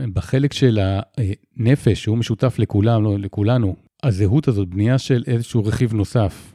בחלק 0.00 0.52
של 0.52 0.78
הנפש, 0.80 2.02
שהוא 2.02 2.18
משותף 2.18 2.58
לכולם, 2.58 3.04
לא, 3.04 3.18
לכולנו, 3.18 3.76
הזהות 4.02 4.48
הזאת, 4.48 4.68
בנייה 4.68 4.98
של 4.98 5.22
איזשהו 5.26 5.64
רכיב 5.64 5.94
נוסף, 5.94 6.53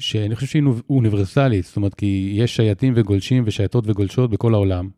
שאני 0.00 0.34
חושב 0.34 0.46
שהיא 0.46 0.62
אוניברסלית, 0.90 1.64
זאת 1.64 1.76
אומרת, 1.76 1.94
כי 1.94 2.32
יש 2.36 2.56
שייטים 2.56 2.92
וגולשים 2.96 3.42
ושייטות 3.46 3.84
וגולשות 3.86 4.30
בכל 4.30 4.54
העולם, 4.54 4.88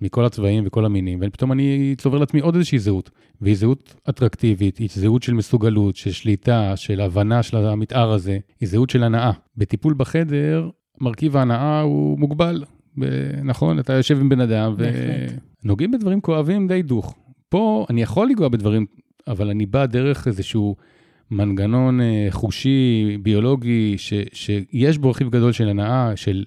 מכל 0.00 0.24
הצבעים 0.24 0.64
וכל 0.66 0.84
המינים, 0.84 1.18
ופתאום 1.22 1.52
אני 1.52 1.94
צובר 1.98 2.18
לעצמי 2.18 2.40
עוד 2.40 2.54
איזושהי 2.54 2.78
זהות, 2.78 3.10
והיא 3.40 3.56
זהות 3.56 3.94
אטרקטיבית, 4.08 4.78
היא 4.78 4.88
זהות 4.92 5.22
של 5.22 5.34
מסוגלות, 5.34 5.96
של 5.96 6.10
שליטה, 6.10 6.76
של 6.76 7.00
הבנה 7.00 7.42
של 7.42 7.56
המתאר 7.56 8.12
הזה, 8.12 8.38
היא 8.60 8.68
זהות 8.68 8.90
של 8.90 9.02
הנאה. 9.02 9.30
בטיפול 9.56 9.94
בחדר, 9.94 10.70
מרכיב 11.00 11.36
ההנאה 11.36 11.80
הוא 11.80 12.18
מוגבל, 12.18 12.64
נכון? 13.44 13.78
אתה 13.78 13.92
יושב 13.92 14.20
עם 14.20 14.28
בן 14.28 14.40
אדם 14.40 14.74
ונוגעים 15.64 15.90
בדברים 15.90 16.20
כואבים 16.20 16.68
די 16.68 16.82
דוך. 16.82 17.14
פה 17.48 17.86
אני 17.90 18.02
יכול 18.02 18.28
לנגוע 18.28 18.48
בדברים, 18.48 18.86
אבל 19.26 19.50
אני 19.50 19.66
בא 19.66 19.86
דרך 19.86 20.26
איזשהו 20.26 20.76
מנגנון 21.30 22.00
אה, 22.00 22.26
חושי, 22.30 23.16
ביולוגי, 23.22 23.94
ש, 23.98 24.12
שיש 24.32 24.98
בו 24.98 25.10
רכיב 25.10 25.30
גדול 25.30 25.52
של 25.52 25.68
הנאה, 25.68 26.12
של 26.16 26.44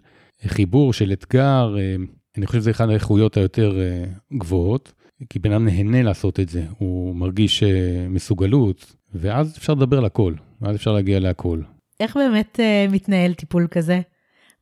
חיבור, 0.47 0.93
של 0.93 1.11
אתגר. 1.11 1.75
אה, 1.77 1.95
אני 2.37 2.45
חושב 2.45 2.59
שזה 2.59 2.71
אחת 2.71 2.89
האיכויות 2.89 3.37
היותר 3.37 3.79
אה, 3.79 4.03
גבוהות, 4.37 4.93
כי 5.29 5.39
בן 5.39 5.51
אדם 5.51 5.65
נהנה 5.65 6.03
לעשות 6.03 6.39
את 6.39 6.49
זה, 6.49 6.63
הוא 6.77 7.15
מרגיש 7.15 7.63
מסוגלות, 8.09 8.95
ואז 9.13 9.57
אפשר 9.57 9.73
לדבר 9.73 9.97
על 9.97 10.05
הכל, 10.05 10.33
ואז 10.61 10.75
אפשר 10.75 10.91
להגיע 10.91 11.19
להכל. 11.19 11.61
איך 11.99 12.17
באמת 12.17 12.59
מתנהל 12.89 13.33
טיפול 13.33 13.67
כזה? 13.71 14.01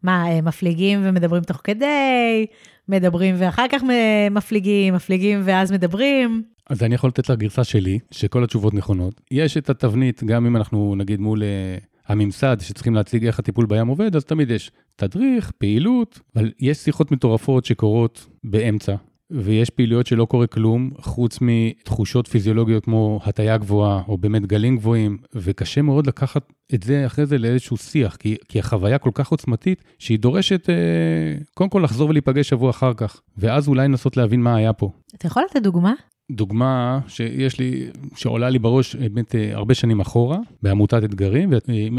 מה, 0.04 0.42
מפליגים 0.42 1.00
ומדברים 1.04 1.44
תוך 1.44 1.62
כדי, 1.64 2.46
מדברים 2.90 3.36
ואחר 3.38 3.66
כך 3.72 3.82
מפליגים, 4.32 4.94
מפליגים 4.94 5.42
ואז 5.44 5.72
מדברים? 5.72 6.44
אז 6.70 6.84
אני 6.84 6.96
יכול 6.96 7.08
לתת 7.08 7.30
לגרסה 7.30 7.64
שלי, 7.64 8.00
שכל 8.12 8.44
התשובות 8.44 8.74
נכונות. 8.74 9.22
יש 9.32 9.58
את 9.58 9.70
התבנית, 9.70 10.24
גם 10.24 10.46
אם 10.46 10.58
אנחנו 10.58 10.96
נגיד 10.96 11.20
מול 11.20 11.42
uh, 11.42 11.86
הממסד, 12.08 12.58
שצריכים 12.60 12.96
להציג 12.96 13.26
איך 13.26 13.40
הטיפול 13.40 13.66
בים 13.66 13.88
עובד, 13.88 14.16
אז 14.16 14.26
תמיד 14.26 14.52
יש 14.52 14.72
תדריך, 14.96 15.52
פעילות, 15.58 16.20
אבל 16.36 16.52
יש 16.60 16.78
שיחות 16.78 17.12
מטורפות 17.12 17.66
שקורות 17.66 18.28
באמצע, 18.44 18.96
ויש 19.32 19.70
פעילויות 19.70 20.08
שלא 20.08 20.26
קורה 20.26 20.48
כלום, 20.48 20.92
חוץ 21.02 21.40
מתחושות 21.42 22.28
פיזיולוגיות 22.28 22.86
כמו 22.86 23.20
הטיה 23.24 23.58
גבוהה, 23.58 24.02
או 24.08 24.18
באמת 24.18 24.46
גלים 24.46 24.78
גבוהים, 24.78 25.18
וקשה 25.36 25.82
מאוד 25.82 26.08
לקחת 26.08 26.54
את 26.74 26.84
זה 26.84 27.06
אחרי 27.06 27.26
זה 27.26 27.38
לאיזשהו 27.38 27.78
שיח, 27.78 28.16
כי, 28.16 28.36
כי 28.50 28.60
החוויה 28.60 28.98
כל 28.98 29.12
כך 29.14 29.28
עוצמתית, 29.28 29.84
שהיא 30.00 30.20
דורשת 30.20 30.70
אה, 30.70 30.76
קודם 31.54 31.70
כל 31.70 31.82
לחזור 31.84 32.10
ולהיפגש 32.10 32.50
שבוע 32.50 32.70
אחר 32.70 32.94
כך, 32.94 33.22
ואז 33.38 33.68
אולי 33.68 33.88
לנסות 33.88 34.18
להבין 34.18 34.42
מה 34.42 34.56
היה 34.56 34.74
פה. 34.74 34.92
אתה 35.16 35.28
יכול 35.28 35.44
לתת 35.50 35.62
דוגמה? 35.64 35.94
דוגמה 36.32 37.00
שיש 37.08 37.60
לי, 37.60 37.88
שעולה 38.16 38.50
לי 38.50 38.60
בראש 38.60 38.96
באמת 38.96 39.36
אה, 39.36 39.50
הרבה 39.54 39.74
שנים 39.74 40.00
אחורה, 40.00 40.38
בעמותת 40.64 41.04
אתגרים, 41.04 41.50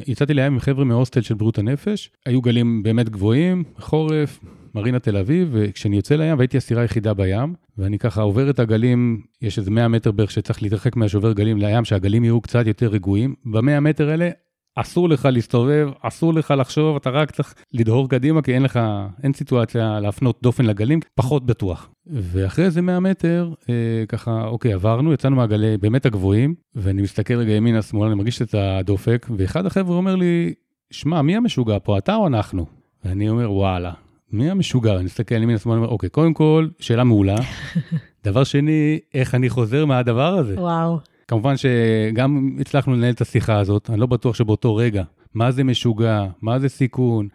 ויצאתי 0.06 0.34
לים 0.34 0.52
עם 0.52 0.60
חבר'ה 0.60 0.84
מהוסטל 0.84 1.20
של 1.20 1.34
בריאות 1.34 1.58
הנפש, 1.58 2.10
היו 2.26 2.40
גלים 2.40 2.82
באמת 2.82 3.08
גבוהים, 3.08 3.64
חורף, 3.78 4.40
מרינה 4.74 4.98
תל 4.98 5.16
אביב, 5.16 5.48
וכשאני 5.52 5.96
יוצא 5.96 6.14
לים, 6.14 6.38
והייתי 6.38 6.56
הסירה 6.56 6.82
היחידה 6.82 7.14
בים, 7.14 7.54
ואני 7.78 7.98
ככה 7.98 8.22
עובר 8.22 8.50
את 8.50 8.58
הגלים, 8.58 9.20
יש 9.42 9.58
איזה 9.58 9.70
100 9.70 9.88
מטר 9.88 10.10
בערך 10.12 10.30
שצריך 10.30 10.62
להתרחק 10.62 10.96
מהשובר 10.96 11.32
גלים 11.32 11.58
לים, 11.58 11.84
שהגלים 11.84 12.24
יהיו 12.24 12.40
קצת 12.40 12.66
יותר 12.66 12.86
רגועים, 12.86 13.34
ב-100 13.44 13.80
מטר 13.80 14.10
האלה 14.10 14.30
אסור 14.74 15.08
לך 15.08 15.28
להסתובב, 15.32 15.88
אסור 16.02 16.34
לך 16.34 16.54
לחשוב, 16.58 16.96
אתה 16.96 17.10
רק 17.10 17.30
צריך 17.30 17.54
לדהור 17.72 18.08
קדימה, 18.08 18.42
כי 18.42 18.54
אין 18.54 18.62
לך, 18.62 18.80
אין 19.22 19.32
סיטואציה 19.32 20.00
להפנות 20.00 20.38
דופן 20.42 20.64
לגלים, 20.64 21.00
פחות 21.14 21.46
בטוח. 21.46 21.90
ואחרי 22.06 22.64
איזה 22.64 22.82
100 22.82 23.00
מטר, 23.00 23.52
אה, 23.68 24.04
ככה, 24.08 24.44
אוקיי, 24.44 24.72
עברנו, 24.72 25.12
יצאנו 25.12 25.36
מהגלי 25.36 25.76
באמת 25.76 26.06
הגבוהים, 26.06 26.54
ואני 26.74 27.02
מסתכל 27.02 27.34
רגע 27.34 27.52
ימינה, 27.52 27.82
שמאלה, 27.82 28.06
אני 28.06 28.14
מרגיש 28.14 28.42
את 28.42 28.54
הדופק, 28.54 29.26
ואחד 29.36 29.66
החבר'ה 29.66 29.96
אומר 29.96 30.16
לי, 30.16 30.54
שמע, 30.90 31.22
מי 31.22 31.36
המשוגע 31.36 31.78
פה, 31.84 31.98
אתה 31.98 32.14
או 32.14 32.26
אנחנו? 32.26 32.66
ואני 33.04 33.28
אומר, 33.28 33.52
וואלה, 33.52 33.92
מי 34.32 34.50
המשוגע? 34.50 34.96
אני 34.96 35.04
מסתכל 35.04 35.42
ימינה, 35.42 35.58
שמאלה, 35.58 35.78
אומר, 35.78 35.88
אוקיי, 35.88 36.08
קודם 36.08 36.34
כל, 36.34 36.68
שאלה 36.78 37.04
מעולה. 37.04 37.36
דבר 38.24 38.44
שני, 38.44 38.98
איך 39.14 39.34
אני 39.34 39.50
חוזר 39.50 39.84
מהדבר 39.86 40.34
הזה? 40.34 40.60
וואו. 40.60 40.98
כמובן 41.30 41.54
שגם 41.56 42.56
הצלחנו 42.60 42.94
לנהל 42.94 43.12
את 43.12 43.20
השיחה 43.20 43.58
הזאת, 43.58 43.90
אני 43.90 44.00
לא 44.00 44.06
בטוח 44.06 44.34
שבאותו 44.34 44.76
רגע, 44.76 45.02
מה 45.34 45.50
זה 45.50 45.64
משוגע, 45.64 46.26
מה 46.42 46.58
זה 46.58 46.68
סיכון, 46.68 47.28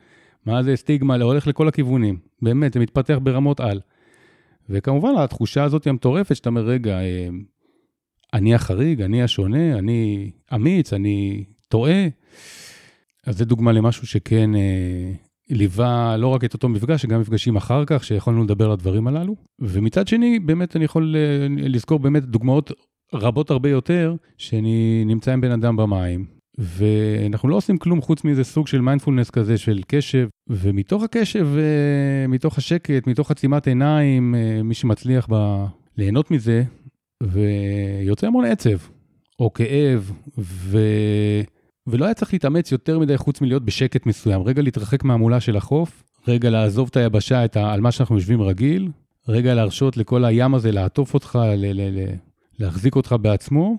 מה 0.46 0.64
זה 0.64 0.76
סטיגמה, 0.76 1.16
הולך 1.16 1.48
לכל 1.48 1.68
הכיוונים. 1.68 2.18
באמת, 2.42 2.74
זה 2.74 2.80
מתפתח 2.80 3.18
ברמות 3.24 3.60
על. 3.60 3.80
וכמובן, 4.70 5.10
התחושה 5.18 5.64
הזאת 5.64 5.84
היא 5.84 5.92
המטורפת, 5.92 6.36
שאתה 6.36 6.50
אומר, 6.50 6.62
רגע, 6.62 7.00
אה, 7.00 7.28
אני 8.34 8.56
החריג, 8.56 9.02
אני 9.02 9.24
השונה, 9.24 9.78
אני 9.78 10.32
אמיץ, 10.56 10.94
אני 10.94 11.44
טועה. 11.68 12.08
אז 13.26 13.38
זה 13.38 13.46
דוגמה 13.46 13.72
למשהו 13.72 14.08
שכן 14.08 14.56
אה, 14.56 15.12
ליווה 15.50 16.18
לא 16.18 16.28
רק 16.28 16.44
את 16.44 16.54
אותו 16.54 16.70
מפגש, 16.70 17.06
גם 17.06 17.22
מפגשים 17.22 17.56
אחר 17.56 17.86
כך, 17.86 18.04
שיכולנו 18.04 18.44
לדבר 18.44 18.66
על 18.66 18.72
הדברים 18.72 19.08
הללו. 19.08 19.36
ומצד 19.60 20.08
שני, 20.08 20.40
באמת 20.40 20.76
אני 20.76 20.86
יכול 20.86 21.16
אה, 21.16 21.48
לזכור 21.50 22.00
באמת 22.00 22.24
דוגמאות 22.24 22.72
רבות 23.16 23.52
הרבה 23.52 23.70
יותר, 23.70 24.16
שאני 24.38 25.04
נמצא 25.06 25.34
עם 25.34 25.42
בן 25.42 25.52
אדם 25.52 25.76
במים, 25.76 26.26
ואנחנו 26.58 27.50
לא 27.50 27.56
עושים 27.56 27.78
כלום 27.78 28.02
חוץ 28.02 28.24
מאיזה 28.24 28.44
סוג 28.44 28.68
של 28.68 28.82
מיינדפולנס 28.82 29.30
כזה 29.30 29.58
של 29.58 29.82
קשב, 29.88 30.28
ומתוך 30.50 31.04
הקשב, 31.04 31.48
אה, 31.58 32.28
מתוך 32.28 32.58
השקט, 32.58 33.08
מתוך 33.08 33.32
עצימת 33.32 33.68
עיניים, 33.68 34.36
אה, 34.36 34.64
מי 34.64 34.74
שמצליח 34.74 35.28
ב... 35.30 35.66
ליהנות 35.98 36.32
מזה, 36.32 36.64
ויוצא 37.24 38.28
המון 38.28 38.46
עצב, 38.46 38.78
או 39.40 39.54
כאב, 39.54 40.12
ו... 40.38 40.80
ולא 41.88 42.06
היה 42.06 42.14
צריך 42.14 42.34
להתאמץ 42.34 42.72
יותר 42.72 43.00
מדי 43.00 43.18
חוץ 43.18 43.42
מלהיות 43.42 43.66
בשקט 43.66 44.06
מסוים, 44.06 44.42
רגע 44.42 44.62
להתרחק 44.62 45.04
מהמולה 45.04 45.40
של 45.40 45.58
החוף, 45.58 46.04
רגע 46.28 46.50
לעזוב 46.50 46.88
את 46.92 46.98
היבשה, 46.98 47.46
את 47.46 47.58
ה... 47.58 47.74
על 47.74 47.82
מה 47.82 47.92
שאנחנו 47.92 48.16
יושבים 48.16 48.42
רגיל, 48.42 48.90
רגע 49.28 49.54
להרשות 49.54 49.98
לכל 49.98 50.26
הים 50.26 50.56
הזה 50.56 50.72
לעטוף 50.72 51.14
אותך, 51.14 51.40
ל... 51.58 51.66
ל... 51.66 52.00
ל... 52.00 52.16
להחזיק 52.60 52.96
אותך 52.96 53.16
בעצמו, 53.22 53.78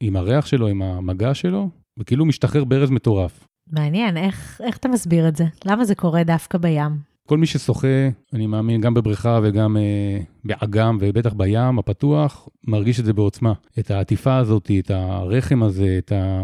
עם 0.00 0.16
הריח 0.16 0.46
שלו, 0.46 0.66
עם 0.66 0.82
המגע 0.82 1.34
שלו, 1.34 1.70
וכאילו 1.98 2.24
משתחרר 2.24 2.64
ברז 2.64 2.90
מטורף. 2.90 3.46
מעניין, 3.72 4.16
איך, 4.16 4.60
איך 4.64 4.76
אתה 4.76 4.88
מסביר 4.88 5.28
את 5.28 5.36
זה? 5.36 5.44
למה 5.64 5.84
זה 5.84 5.94
קורה 5.94 6.24
דווקא 6.24 6.58
בים? 6.58 7.16
כל 7.26 7.38
מי 7.38 7.46
ששוחה, 7.46 8.08
אני 8.32 8.46
מאמין, 8.46 8.80
גם 8.80 8.94
בבריכה 8.94 9.40
וגם 9.42 9.76
אה, 9.76 10.18
באגם, 10.44 10.98
ובטח 11.00 11.32
בים 11.32 11.78
הפתוח, 11.78 12.48
מרגיש 12.66 13.00
את 13.00 13.04
זה 13.04 13.12
בעוצמה. 13.12 13.52
את 13.78 13.90
העטיפה 13.90 14.36
הזאת, 14.36 14.70
את 14.78 14.90
הרחם 14.90 15.62
הזה, 15.62 15.94
את 15.98 16.12
ה... 16.12 16.42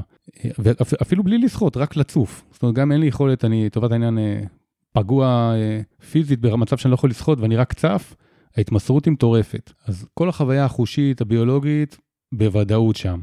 ואפילו 0.59 1.23
בלי 1.23 1.39
לשחות, 1.39 1.77
רק 1.77 1.97
לצוף. 1.97 2.45
זאת 2.53 2.63
אומרת, 2.63 2.75
גם 2.75 2.93
אין 2.93 3.01
לי 3.01 3.07
יכולת, 3.07 3.45
אני, 3.45 3.67
לטובת 3.67 3.93
העניין, 3.93 4.19
אה, 4.19 4.41
פגוע 4.93 5.53
אה, 5.55 5.81
פיזית 6.11 6.41
במצב 6.41 6.77
שאני 6.77 6.91
לא 6.91 6.95
יכול 6.95 7.11
לשחות 7.11 7.41
ואני 7.41 7.57
רק 7.57 7.73
צף, 7.73 8.15
ההתמסרות 8.57 9.05
היא 9.05 9.13
מטורפת. 9.13 9.73
אז 9.87 10.07
כל 10.15 10.29
החוויה 10.29 10.65
החושית, 10.65 11.21
הביולוגית, 11.21 11.99
בוודאות 12.33 12.97
שם. 12.97 13.21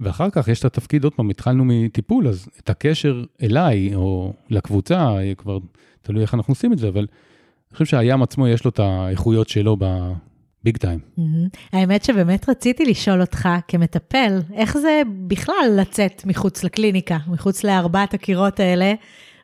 ואחר 0.00 0.30
כך 0.30 0.48
יש 0.48 0.60
את 0.60 0.64
התפקיד, 0.64 1.04
עוד 1.04 1.14
פעם, 1.14 1.30
התחלנו 1.30 1.64
מטיפול, 1.66 2.28
אז 2.28 2.48
את 2.60 2.70
הקשר 2.70 3.24
אליי 3.42 3.94
או 3.94 4.32
לקבוצה, 4.50 5.16
כבר 5.36 5.58
תלוי 6.02 6.22
איך 6.22 6.34
אנחנו 6.34 6.52
עושים 6.52 6.72
את 6.72 6.78
זה, 6.78 6.88
אבל 6.88 7.00
אני 7.00 7.76
חושב 7.76 7.84
שהים 7.84 8.22
עצמו 8.22 8.48
יש 8.48 8.64
לו 8.64 8.70
את 8.70 8.78
האיכויות 8.78 9.48
שלו 9.48 9.76
בביג 9.76 10.76
טיים. 10.76 10.98
האמת 11.72 12.04
שבאמת 12.04 12.48
רציתי 12.48 12.84
לשאול 12.84 13.20
אותך 13.20 13.48
כמטפל, 13.68 14.38
איך 14.54 14.78
זה 14.78 15.02
בכלל 15.26 15.76
לצאת 15.76 16.22
מחוץ 16.26 16.64
לקליניקה, 16.64 17.18
מחוץ 17.26 17.64
לארבעת 17.64 18.14
הקירות 18.14 18.60
האלה 18.60 18.94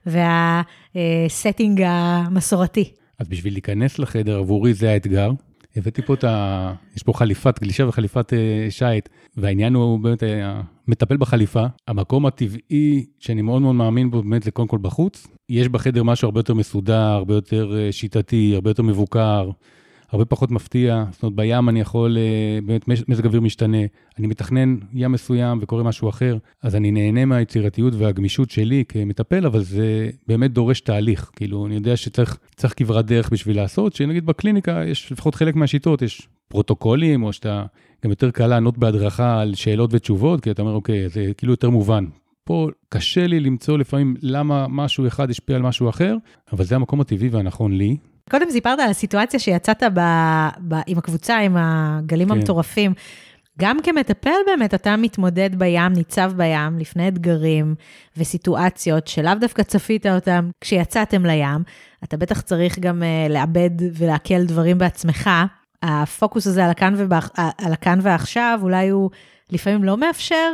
והסטינג 0.06 1.82
המסורתי? 1.86 2.92
אז 3.18 3.28
בשביל 3.28 3.52
להיכנס 3.52 3.98
לחדר, 3.98 4.38
עבורי 4.38 4.74
זה 4.74 4.90
האתגר. 4.90 5.30
הבאתי 5.76 6.02
פה 6.02 6.14
את 6.14 6.24
ה... 6.24 6.74
יש 6.96 7.02
פה 7.02 7.12
חליפת 7.12 7.60
גלישה 7.60 7.86
וחליפת 7.86 8.32
uh, 8.32 8.70
שיט, 8.70 9.08
והעניין 9.36 9.74
הוא 9.74 9.98
באמת 9.98 10.22
uh, 10.22 10.26
מטפל 10.88 11.16
בחליפה. 11.16 11.66
המקום 11.88 12.26
הטבעי 12.26 13.06
שאני 13.18 13.42
מאוד 13.42 13.62
מאוד 13.62 13.74
מאמין 13.74 14.10
בו 14.10 14.22
באמת 14.22 14.42
זה 14.42 14.50
קודם 14.50 14.68
כל 14.68 14.78
בחוץ. 14.78 15.26
יש 15.48 15.68
בחדר 15.68 16.02
משהו 16.02 16.26
הרבה 16.26 16.40
יותר 16.40 16.54
מסודר, 16.54 16.94
הרבה 16.94 17.34
יותר 17.34 17.72
uh, 17.72 17.92
שיטתי, 17.92 18.52
הרבה 18.54 18.70
יותר 18.70 18.82
מבוקר, 18.82 19.50
הרבה 20.10 20.24
פחות 20.24 20.50
מפתיע, 20.50 21.04
זאת 21.12 21.22
אומרת, 21.22 21.36
בים 21.36 21.68
אני 21.68 21.80
יכול, 21.80 22.18
אה, 22.18 22.58
באמת 22.66 22.88
מזג 23.08 23.26
אוויר 23.26 23.40
משתנה, 23.40 23.78
אני 24.18 24.26
מתכנן 24.26 24.76
ים 24.92 25.12
מסוים 25.12 25.58
וקורה 25.62 25.82
משהו 25.82 26.08
אחר, 26.08 26.38
אז 26.62 26.76
אני 26.76 26.90
נהנה 26.90 27.24
מהיצירתיות 27.24 27.94
והגמישות 27.94 28.50
שלי 28.50 28.84
כמטפל, 28.88 29.46
אבל 29.46 29.62
זה 29.62 30.10
באמת 30.26 30.52
דורש 30.52 30.80
תהליך. 30.80 31.30
כאילו, 31.36 31.66
אני 31.66 31.74
יודע 31.74 31.96
שצריך 31.96 32.38
כברת 32.76 33.06
דרך 33.06 33.30
בשביל 33.30 33.56
לעשות, 33.56 33.92
שנגיד 33.94 34.26
בקליניקה 34.26 34.82
יש 34.86 35.12
לפחות 35.12 35.34
חלק 35.34 35.56
מהשיטות, 35.56 36.02
יש 36.02 36.28
פרוטוקולים, 36.48 37.22
או 37.22 37.32
שאתה 37.32 37.64
גם 38.04 38.10
יותר 38.10 38.30
קל 38.30 38.46
לענות 38.46 38.78
בהדרכה 38.78 39.40
על 39.40 39.54
שאלות 39.54 39.94
ותשובות, 39.94 40.40
כי 40.40 40.50
אתה 40.50 40.62
אומר, 40.62 40.74
אוקיי, 40.74 41.08
זה 41.08 41.32
כאילו 41.36 41.52
יותר 41.52 41.70
מובן. 41.70 42.04
פה 42.44 42.68
קשה 42.88 43.26
לי 43.26 43.40
למצוא 43.40 43.78
לפעמים 43.78 44.14
למה 44.22 44.66
משהו 44.68 45.06
אחד 45.06 45.30
השפיע 45.30 45.56
על 45.56 45.62
משהו 45.62 45.88
אחר, 45.88 46.16
אבל 46.52 46.64
זה 46.64 46.76
המקום 46.76 47.00
הטבעי 47.00 47.28
והנכון 47.28 47.72
לי. 47.72 47.96
קודם 48.30 48.50
סיפרת 48.50 48.78
על 48.78 48.90
הסיטואציה 48.90 49.40
שיצאת 49.40 49.82
ב, 49.82 50.00
ב, 50.68 50.74
עם 50.86 50.98
הקבוצה, 50.98 51.38
עם 51.38 51.56
הגלים 51.58 52.28
כן. 52.28 52.34
המטורפים. 52.34 52.94
גם 53.60 53.78
כמטפל 53.82 54.30
באמת, 54.46 54.74
אתה 54.74 54.96
מתמודד 54.96 55.58
בים, 55.58 55.92
ניצב 55.92 56.32
בים, 56.36 56.78
לפני 56.78 57.08
אתגרים 57.08 57.74
וסיטואציות 58.16 59.06
שלאו 59.06 59.32
דווקא 59.40 59.62
צפית 59.62 60.06
אותם 60.06 60.50
כשיצאתם 60.60 61.26
לים. 61.26 61.62
אתה 62.04 62.16
בטח 62.16 62.40
צריך 62.40 62.78
גם 62.78 63.02
uh, 63.02 63.32
לעבד 63.32 63.70
ולעכל 63.94 64.44
דברים 64.44 64.78
בעצמך. 64.78 65.30
הפוקוס 65.82 66.46
הזה 66.46 66.64
על 66.64 66.70
הכאן, 66.70 66.94
ובא, 66.96 67.18
על 67.36 67.72
הכאן 67.72 67.98
ועכשיו, 68.02 68.60
אולי 68.62 68.88
הוא 68.88 69.10
לפעמים 69.50 69.84
לא 69.84 69.96
מאפשר 69.96 70.52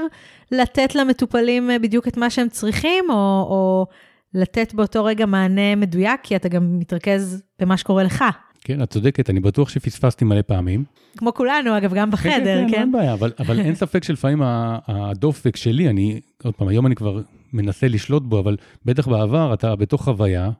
לתת 0.51 0.95
למטופלים 0.95 1.71
אה, 1.71 1.79
בדיוק 1.79 2.09
את 2.09 2.17
מה 2.17 2.31
שהם 2.31 2.49
צריכים, 2.49 3.05
או, 3.11 3.15
או 3.51 3.87
לתת 4.35 4.75
באותו 4.75 5.05
רגע 5.05 5.27
מענה 5.27 5.77
מדויק, 5.77 6.21
כי 6.23 6.37
אתה 6.37 6.49
גם 6.49 6.79
מתרכז 6.79 7.43
במה 7.59 7.77
שקורה 7.77 8.03
לך. 8.03 8.25
כן, 8.61 8.83
את 8.83 8.91
צודקת, 8.91 9.31
אני 9.31 9.41
בטוח 9.41 9.69
שפספסתי 9.69 10.25
מלא 10.25 10.43
פעמים. 10.43 10.85
כמו 11.17 11.35
כולנו, 11.35 11.77
אגב, 11.79 11.95
גם 11.95 12.11
בחדר, 12.11 12.35
כן? 12.45 12.67
כן, 12.67 12.71
כן, 12.71 12.81
אין 12.81 12.93
בעיה, 12.93 13.13
אבל, 13.13 13.33
אבל 13.39 13.61
אין 13.61 13.75
ספק 13.85 14.05
שלפעמים 14.05 14.43
הדופק 14.87 15.57
שלי, 15.57 15.89
אני, 15.89 16.21
עוד 16.43 16.55
פעם, 16.55 16.69
היום 16.69 16.87
אני 16.87 16.95
כבר 16.95 17.21
מנסה 17.53 17.89
לשלוט 17.89 18.23
בו, 18.23 18.41
אבל 18.41 18.57
בטח 18.85 19.09
בעבר 19.09 19.55
אתה 19.55 19.77
בתוך 19.77 20.05
חוויה, 20.05 20.51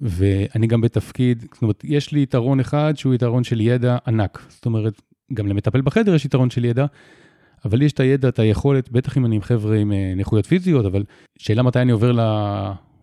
ואני 0.00 0.66
גם 0.66 0.80
בתפקיד, 0.80 1.44
זאת 1.52 1.62
אומרת, 1.62 1.82
יש 1.84 2.12
לי 2.12 2.22
יתרון 2.22 2.60
אחד 2.60 2.92
שהוא 2.96 3.14
יתרון 3.14 3.44
של 3.44 3.60
ידע 3.60 3.96
ענק. 4.06 4.42
זאת 4.48 4.66
אומרת, 4.66 5.02
גם 5.34 5.46
למטפל 5.46 5.80
בחדר 5.80 6.14
יש 6.14 6.24
יתרון 6.24 6.50
של 6.50 6.64
ידע, 6.64 6.86
אבל 7.64 7.78
לי 7.78 7.84
יש 7.84 7.92
את 7.92 8.00
הידע, 8.00 8.28
את 8.28 8.38
היכולת, 8.38 8.92
בטח 8.92 9.18
אם 9.18 9.26
אני 9.26 9.36
עם 9.36 9.42
חבר'ה 9.42 9.76
עם 9.76 9.92
אה, 9.92 10.12
נכויות 10.16 10.46
פיזיות, 10.46 10.86
אבל 10.86 11.04
שאלה 11.38 11.62
מתי 11.62 11.78
אני 11.78 11.92
עובר 11.92 12.12
ל... 12.12 12.20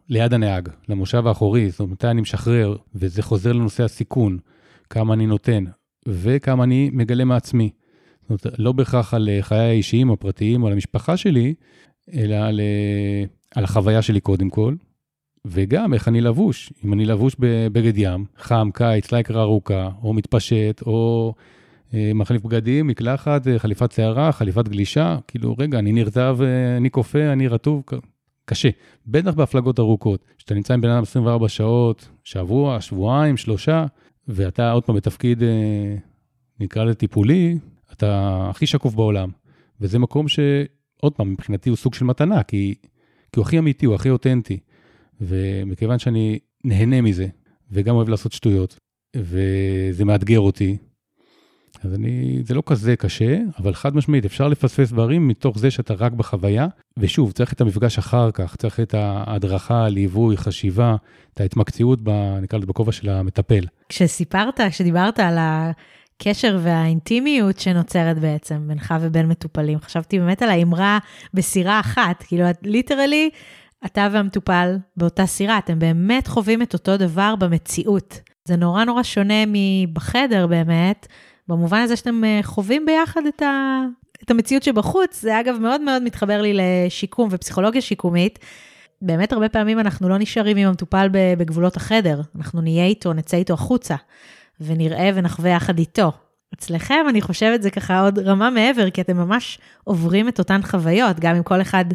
ליד 0.09 0.33
הנהג, 0.33 0.69
למושב 0.89 1.27
האחורי, 1.27 1.69
זאת 1.69 1.79
אומרת, 1.79 1.91
מתי 1.91 2.07
אני 2.07 2.21
משחרר, 2.21 2.75
וזה 2.95 3.21
חוזר 3.21 3.51
לנושא 3.53 3.83
הסיכון, 3.83 4.37
כמה 4.89 5.13
אני 5.13 5.25
נותן, 5.25 5.63
וכמה 6.07 6.63
אני 6.63 6.89
מגלה 6.93 7.25
מעצמי. 7.25 7.69
זאת 8.21 8.45
אומרת, 8.45 8.59
לא 8.59 8.71
בהכרח 8.71 9.13
על 9.13 9.29
אה, 9.29 9.41
חיי 9.41 9.59
האישיים 9.59 10.11
הפרטיים 10.11 10.63
או 10.63 10.67
על 10.67 10.73
המשפחה 10.73 11.17
שלי, 11.17 11.53
אלא 12.13 12.35
על, 12.35 12.59
אה, 12.59 13.23
על 13.55 13.63
החוויה 13.63 14.01
שלי 14.01 14.19
קודם 14.19 14.49
כל, 14.49 14.75
וגם 15.45 15.93
איך 15.93 16.07
אני 16.07 16.21
לבוש. 16.21 16.73
אם 16.85 16.93
אני 16.93 17.05
לבוש 17.05 17.35
בבגד 17.39 17.97
ים, 17.97 18.25
חם, 18.37 18.69
קיץ, 18.73 19.11
לייקרה 19.11 19.41
ארוכה, 19.41 19.89
או 20.03 20.13
מתפשט, 20.13 20.81
או 20.81 21.33
מחליף 21.93 22.41
בגדים, 22.41 22.87
מקלחת, 22.87 23.47
אה, 23.47 23.59
חליפת 23.59 23.91
שערה, 23.91 24.31
חליפת 24.31 24.67
גלישה, 24.67 25.17
כאילו, 25.27 25.55
רגע, 25.59 25.79
אני 25.79 25.91
נרטב, 25.91 26.37
אה, 26.41 26.77
אני 26.77 26.91
כופה, 26.91 27.33
אני 27.33 27.47
רטוב, 27.47 27.83
קשה. 28.45 28.69
בטח 29.07 29.33
בהפלגות 29.33 29.79
ארוכות, 29.79 30.25
שאתה 30.37 30.53
נמצא 30.53 30.73
עם 30.73 30.81
בן 30.81 30.89
אדם 30.89 31.01
24 31.01 31.47
שעות, 31.47 32.09
שבוע, 32.23 32.81
שבועיים, 32.81 33.37
שלושה, 33.37 33.85
ואתה 34.27 34.71
עוד 34.71 34.83
פעם 34.83 34.95
בתפקיד, 34.95 35.43
נקרא 36.59 36.83
לזה 36.83 36.95
טיפולי, 36.95 37.57
אתה 37.91 38.39
הכי 38.49 38.67
שקוף 38.67 38.93
בעולם. 38.93 39.29
וזה 39.81 39.99
מקום 39.99 40.27
שעוד 40.27 41.13
פעם, 41.15 41.31
מבחינתי 41.31 41.69
הוא 41.69 41.77
סוג 41.77 41.93
של 41.93 42.05
מתנה, 42.05 42.43
כי, 42.43 42.75
כי 43.33 43.39
הוא 43.39 43.45
הכי 43.45 43.59
אמיתי, 43.59 43.85
הוא 43.85 43.95
הכי 43.95 44.09
אותנטי. 44.09 44.59
ומכיוון 45.21 45.99
שאני 45.99 46.39
נהנה 46.63 47.01
מזה, 47.01 47.27
וגם 47.71 47.95
אוהב 47.95 48.09
לעשות 48.09 48.31
שטויות, 48.31 48.79
וזה 49.15 50.05
מאתגר 50.05 50.39
אותי, 50.39 50.77
אז 51.83 51.93
אני, 51.93 52.41
זה 52.45 52.53
לא 52.53 52.63
כזה 52.65 52.95
קשה, 52.95 53.37
אבל 53.59 53.73
חד 53.73 53.95
משמעית, 53.95 54.25
אפשר 54.25 54.47
לפספס 54.47 54.91
דברים 54.91 55.27
מתוך 55.27 55.59
זה 55.59 55.71
שאתה 55.71 55.93
רק 55.93 56.11
בחוויה. 56.11 56.67
ושוב, 56.97 57.31
צריך 57.31 57.53
את 57.53 57.61
המפגש 57.61 57.97
אחר 57.97 58.31
כך, 58.31 58.55
צריך 58.55 58.79
את 58.79 58.93
ההדרכה, 58.93 59.89
ליווי, 59.89 60.37
חשיבה, 60.37 60.95
את 61.33 61.41
ההתמקצעות, 61.41 61.99
נקרא 62.41 62.59
לזה 62.59 62.67
בכובע 62.67 62.91
של 62.91 63.09
המטפל. 63.09 63.65
כשסיפרת, 63.89 64.59
כשדיברת 64.69 65.19
על 65.19 65.37
הקשר 65.39 66.59
והאינטימיות 66.61 67.59
שנוצרת 67.59 68.19
בעצם 68.19 68.67
בינך 68.67 68.93
ובין 69.01 69.27
מטופלים, 69.27 69.79
חשבתי 69.79 70.19
באמת 70.19 70.41
על 70.41 70.49
האמרה 70.49 70.99
בסירה 71.33 71.79
אחת, 71.79 72.23
כאילו, 72.27 72.45
ליטרלי, 72.63 73.29
אתה 73.85 74.07
והמטופל 74.11 74.77
באותה 74.97 75.25
סירה, 75.25 75.57
אתם 75.57 75.79
באמת 75.79 76.27
חווים 76.27 76.61
את 76.61 76.73
אותו 76.73 76.97
דבר 76.97 77.35
במציאות. 77.35 78.19
זה 78.45 78.55
נורא 78.55 78.83
נורא 78.83 79.03
שונה 79.03 79.43
מבחדר 79.47 80.47
באמת. 80.47 81.07
במובן 81.49 81.81
הזה 81.81 81.95
שאתם 81.95 82.23
אה, 82.23 82.39
חווים 82.43 82.85
ביחד 82.85 83.21
את, 83.25 83.41
ה, 83.41 83.81
את 84.23 84.31
המציאות 84.31 84.63
שבחוץ, 84.63 85.21
זה 85.21 85.39
אגב 85.39 85.57
מאוד 85.61 85.81
מאוד 85.81 86.03
מתחבר 86.03 86.41
לי 86.41 86.53
לשיקום 86.53 87.29
ופסיכולוגיה 87.31 87.81
שיקומית. 87.81 88.39
באמת 89.01 89.33
הרבה 89.33 89.49
פעמים 89.49 89.79
אנחנו 89.79 90.09
לא 90.09 90.17
נשארים 90.17 90.57
עם 90.57 90.67
המטופל 90.67 91.07
בגבולות 91.11 91.77
החדר, 91.77 92.21
אנחנו 92.35 92.61
נהיה 92.61 92.85
איתו, 92.85 93.13
נצא 93.13 93.37
איתו 93.37 93.53
החוצה, 93.53 93.95
ונראה 94.61 95.09
ונחווה 95.15 95.49
יחד 95.49 95.79
איתו. 95.79 96.11
אצלכם 96.53 97.05
אני 97.09 97.21
חושבת 97.21 97.61
זה 97.61 97.69
ככה 97.69 98.01
עוד 98.01 98.19
רמה 98.19 98.49
מעבר, 98.49 98.89
כי 98.89 99.01
אתם 99.01 99.17
ממש 99.17 99.59
עוברים 99.83 100.27
את 100.27 100.39
אותן 100.39 100.61
חוויות, 100.63 101.19
גם 101.19 101.35
אם 101.35 101.43
כל 101.43 101.61
אחד 101.61 101.85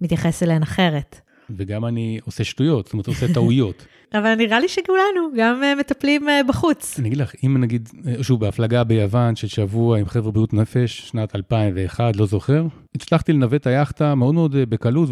מתייחס 0.00 0.42
אליהן 0.42 0.62
אחרת. 0.62 1.20
וגם 1.50 1.84
אני 1.84 2.20
עושה 2.24 2.44
שטויות, 2.44 2.86
זאת 2.86 2.92
אומרת, 2.92 3.06
עושה 3.06 3.34
טעויות. 3.34 3.86
אבל 4.14 4.34
נראה 4.34 4.60
לי 4.60 4.68
שכולנו 4.68 5.28
גם 5.36 5.62
uh, 5.62 5.80
מטפלים 5.80 6.28
uh, 6.28 6.48
בחוץ. 6.48 6.98
אני 6.98 7.08
אגיד 7.08 7.18
לך, 7.18 7.32
אם 7.46 7.56
נגיד, 7.60 7.88
אה, 8.06 8.22
שוב, 8.22 8.40
בהפלגה 8.40 8.84
ביוון 8.84 9.36
של 9.36 9.46
שבוע 9.46 9.98
עם 9.98 10.06
חבר'ה 10.06 10.32
בריאות 10.32 10.54
נפש, 10.54 11.08
שנת 11.08 11.36
2001, 11.36 12.16
לא 12.16 12.26
זוכר, 12.26 12.66
הצלחתי 12.94 13.32
לנווט 13.32 13.60
את 13.60 13.66
היאכטה 13.66 14.14
מאוד 14.14 14.34
מאוד 14.34 14.56
בקלות 14.56 15.08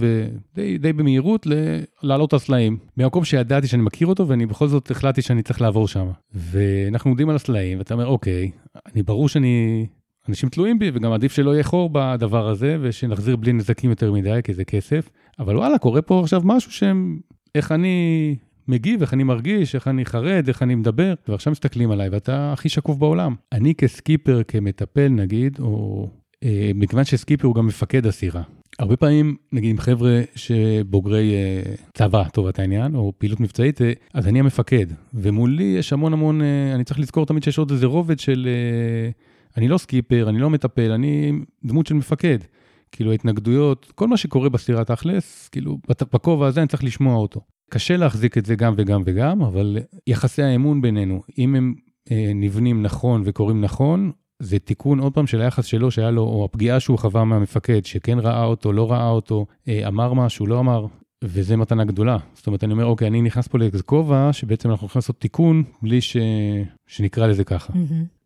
ודי 0.54 0.92
במהירות 0.92 1.46
לעלות 2.02 2.32
הסלעים. 2.32 2.78
במקום 2.96 3.24
שידעתי 3.24 3.66
שאני 3.66 3.82
מכיר 3.82 4.06
אותו, 4.06 4.28
ואני 4.28 4.46
בכל 4.46 4.68
זאת 4.68 4.90
החלטתי 4.90 5.22
שאני 5.22 5.42
צריך 5.42 5.60
לעבור 5.60 5.88
שם. 5.88 6.06
ואנחנו 6.34 7.10
עומדים 7.10 7.30
על 7.30 7.36
הסלעים, 7.36 7.78
ואתה 7.78 7.94
אומר, 7.94 8.06
אוקיי, 8.06 8.50
אני 8.92 9.02
ברור 9.02 9.28
שאני... 9.28 9.86
אנשים 10.28 10.48
תלויים 10.48 10.78
בי, 10.78 10.90
וגם 10.94 11.12
עדיף 11.12 11.32
שלא 11.32 11.50
יהיה 11.50 11.62
חור 11.62 11.90
בדבר 11.92 12.48
הזה, 12.48 12.76
ושנחזיר 12.80 13.36
בלי 13.36 13.52
נזקים 13.52 13.90
יותר 13.90 14.12
מדי, 14.12 14.40
כי 14.44 14.54
זה 14.54 14.64
כסף. 14.64 15.08
אבל 15.38 15.56
וואלה, 15.56 15.78
קורה 15.78 16.02
פה 16.02 16.20
עכשיו 16.20 16.40
משהו 16.44 16.72
שהם, 16.72 17.18
איך 17.54 17.72
אני 17.72 18.36
מגיב, 18.68 19.01
איך 19.01 19.14
אני 19.14 19.25
מרגיש, 19.25 19.75
איך 19.75 19.88
אני 19.88 20.05
חרד, 20.05 20.44
איך 20.48 20.62
אני 20.62 20.75
מדבר, 20.75 21.14
ועכשיו 21.29 21.51
מסתכלים 21.51 21.90
עליי, 21.90 22.09
ואתה 22.09 22.53
הכי 22.53 22.68
שקוף 22.68 22.96
בעולם. 22.96 23.35
אני 23.53 23.75
כסקיפר, 23.75 24.42
כמטפל 24.48 25.09
נגיד, 25.09 25.59
או 25.61 26.09
אה, 26.44 26.70
מכיוון 26.75 27.05
שסקיפר 27.05 27.46
הוא 27.46 27.55
גם 27.55 27.66
מפקד 27.66 28.07
הסירה. 28.07 28.42
הרבה 28.79 28.96
פעמים, 28.96 29.37
נגיד 29.53 29.70
עם 29.70 29.79
חבר'ה 29.79 30.22
שבוגרי 30.35 31.33
אה, 31.35 31.75
צבא, 31.94 32.25
טובת 32.29 32.59
העניין, 32.59 32.94
או 32.94 33.12
פעילות 33.18 33.40
מבצעית, 33.40 33.83
אה, 33.83 33.92
אז 34.14 34.29
אני 34.29 34.40
המפקד, 34.40 34.87
ומולי 35.14 35.64
יש 35.79 35.92
המון 35.92 36.12
המון, 36.12 36.42
אה, 36.42 36.75
אני 36.75 36.85
צריך 36.85 37.01
לזכור 37.01 37.27
תמיד 37.27 37.42
שיש 37.42 37.59
עוד 37.59 37.70
איזה 37.70 37.87
רובד 37.87 38.18
של, 38.18 38.48
אה, 38.48 39.11
אני 39.57 39.68
לא 39.68 39.79
סקיפר, 39.79 40.29
אני 40.29 40.38
לא 40.38 40.51
מטפל, 40.51 40.92
אני 40.92 41.33
דמות 41.64 41.87
של 41.87 41.94
מפקד. 41.94 42.38
כאילו 42.92 43.11
ההתנגדויות, 43.11 43.92
כל 43.94 44.09
מה 44.09 44.16
שקורה 44.16 44.48
בסירה 44.48 44.85
תכלס, 44.85 45.48
כאילו 45.48 45.79
בכובע 46.12 46.46
הזה 46.46 46.61
אני 46.61 46.68
צריך 46.68 46.85
לשמוע 46.85 47.16
אותו. 47.16 47.40
קשה 47.72 47.96
להחזיק 47.96 48.38
את 48.38 48.46
זה 48.46 48.54
גם 48.54 48.74
וגם 48.76 49.02
וגם, 49.06 49.42
אבל 49.42 49.78
יחסי 50.06 50.42
האמון 50.42 50.82
בינינו, 50.82 51.22
אם 51.38 51.54
הם 51.54 51.74
אה, 52.11 52.32
נבנים 52.35 52.82
נכון 52.82 53.22
וקורים 53.24 53.61
נכון, 53.61 54.11
זה 54.42 54.58
תיקון 54.58 54.98
עוד 54.98 55.14
פעם 55.14 55.26
של 55.26 55.40
היחס 55.40 55.64
שלו 55.64 55.90
שהיה 55.90 56.11
לו, 56.11 56.22
או 56.22 56.44
הפגיעה 56.44 56.80
שהוא 56.80 56.98
חווה 56.98 57.24
מהמפקד, 57.24 57.85
שכן 57.85 58.18
ראה 58.18 58.44
אותו, 58.44 58.72
לא 58.72 58.92
ראה 58.92 59.08
אותו, 59.08 59.46
אה, 59.68 59.88
אמר 59.88 60.12
משהו, 60.12 60.46
לא 60.46 60.61
אמר, 60.61 60.87
וזה 61.24 61.56
מתנה 61.56 61.85
גדולה. 61.85 62.16
זאת 62.35 62.46
אומרת, 62.46 62.64
אני 62.64 62.72
אומר, 62.72 62.85
אוקיי, 62.85 63.08
אני 63.08 63.22
נכנס 63.22 63.48
פה 63.48 63.58
לאיזה 63.58 63.82
כובע, 63.82 64.32
שבעצם 64.32 64.70
אנחנו 64.70 64.87
יכולים 64.87 65.00
לעשות 65.00 65.20
תיקון 65.20 65.62
בלי 65.82 66.00
ש... 66.00 66.16
שנקרא 66.87 67.26
לזה 67.26 67.44
ככה. 67.44 67.72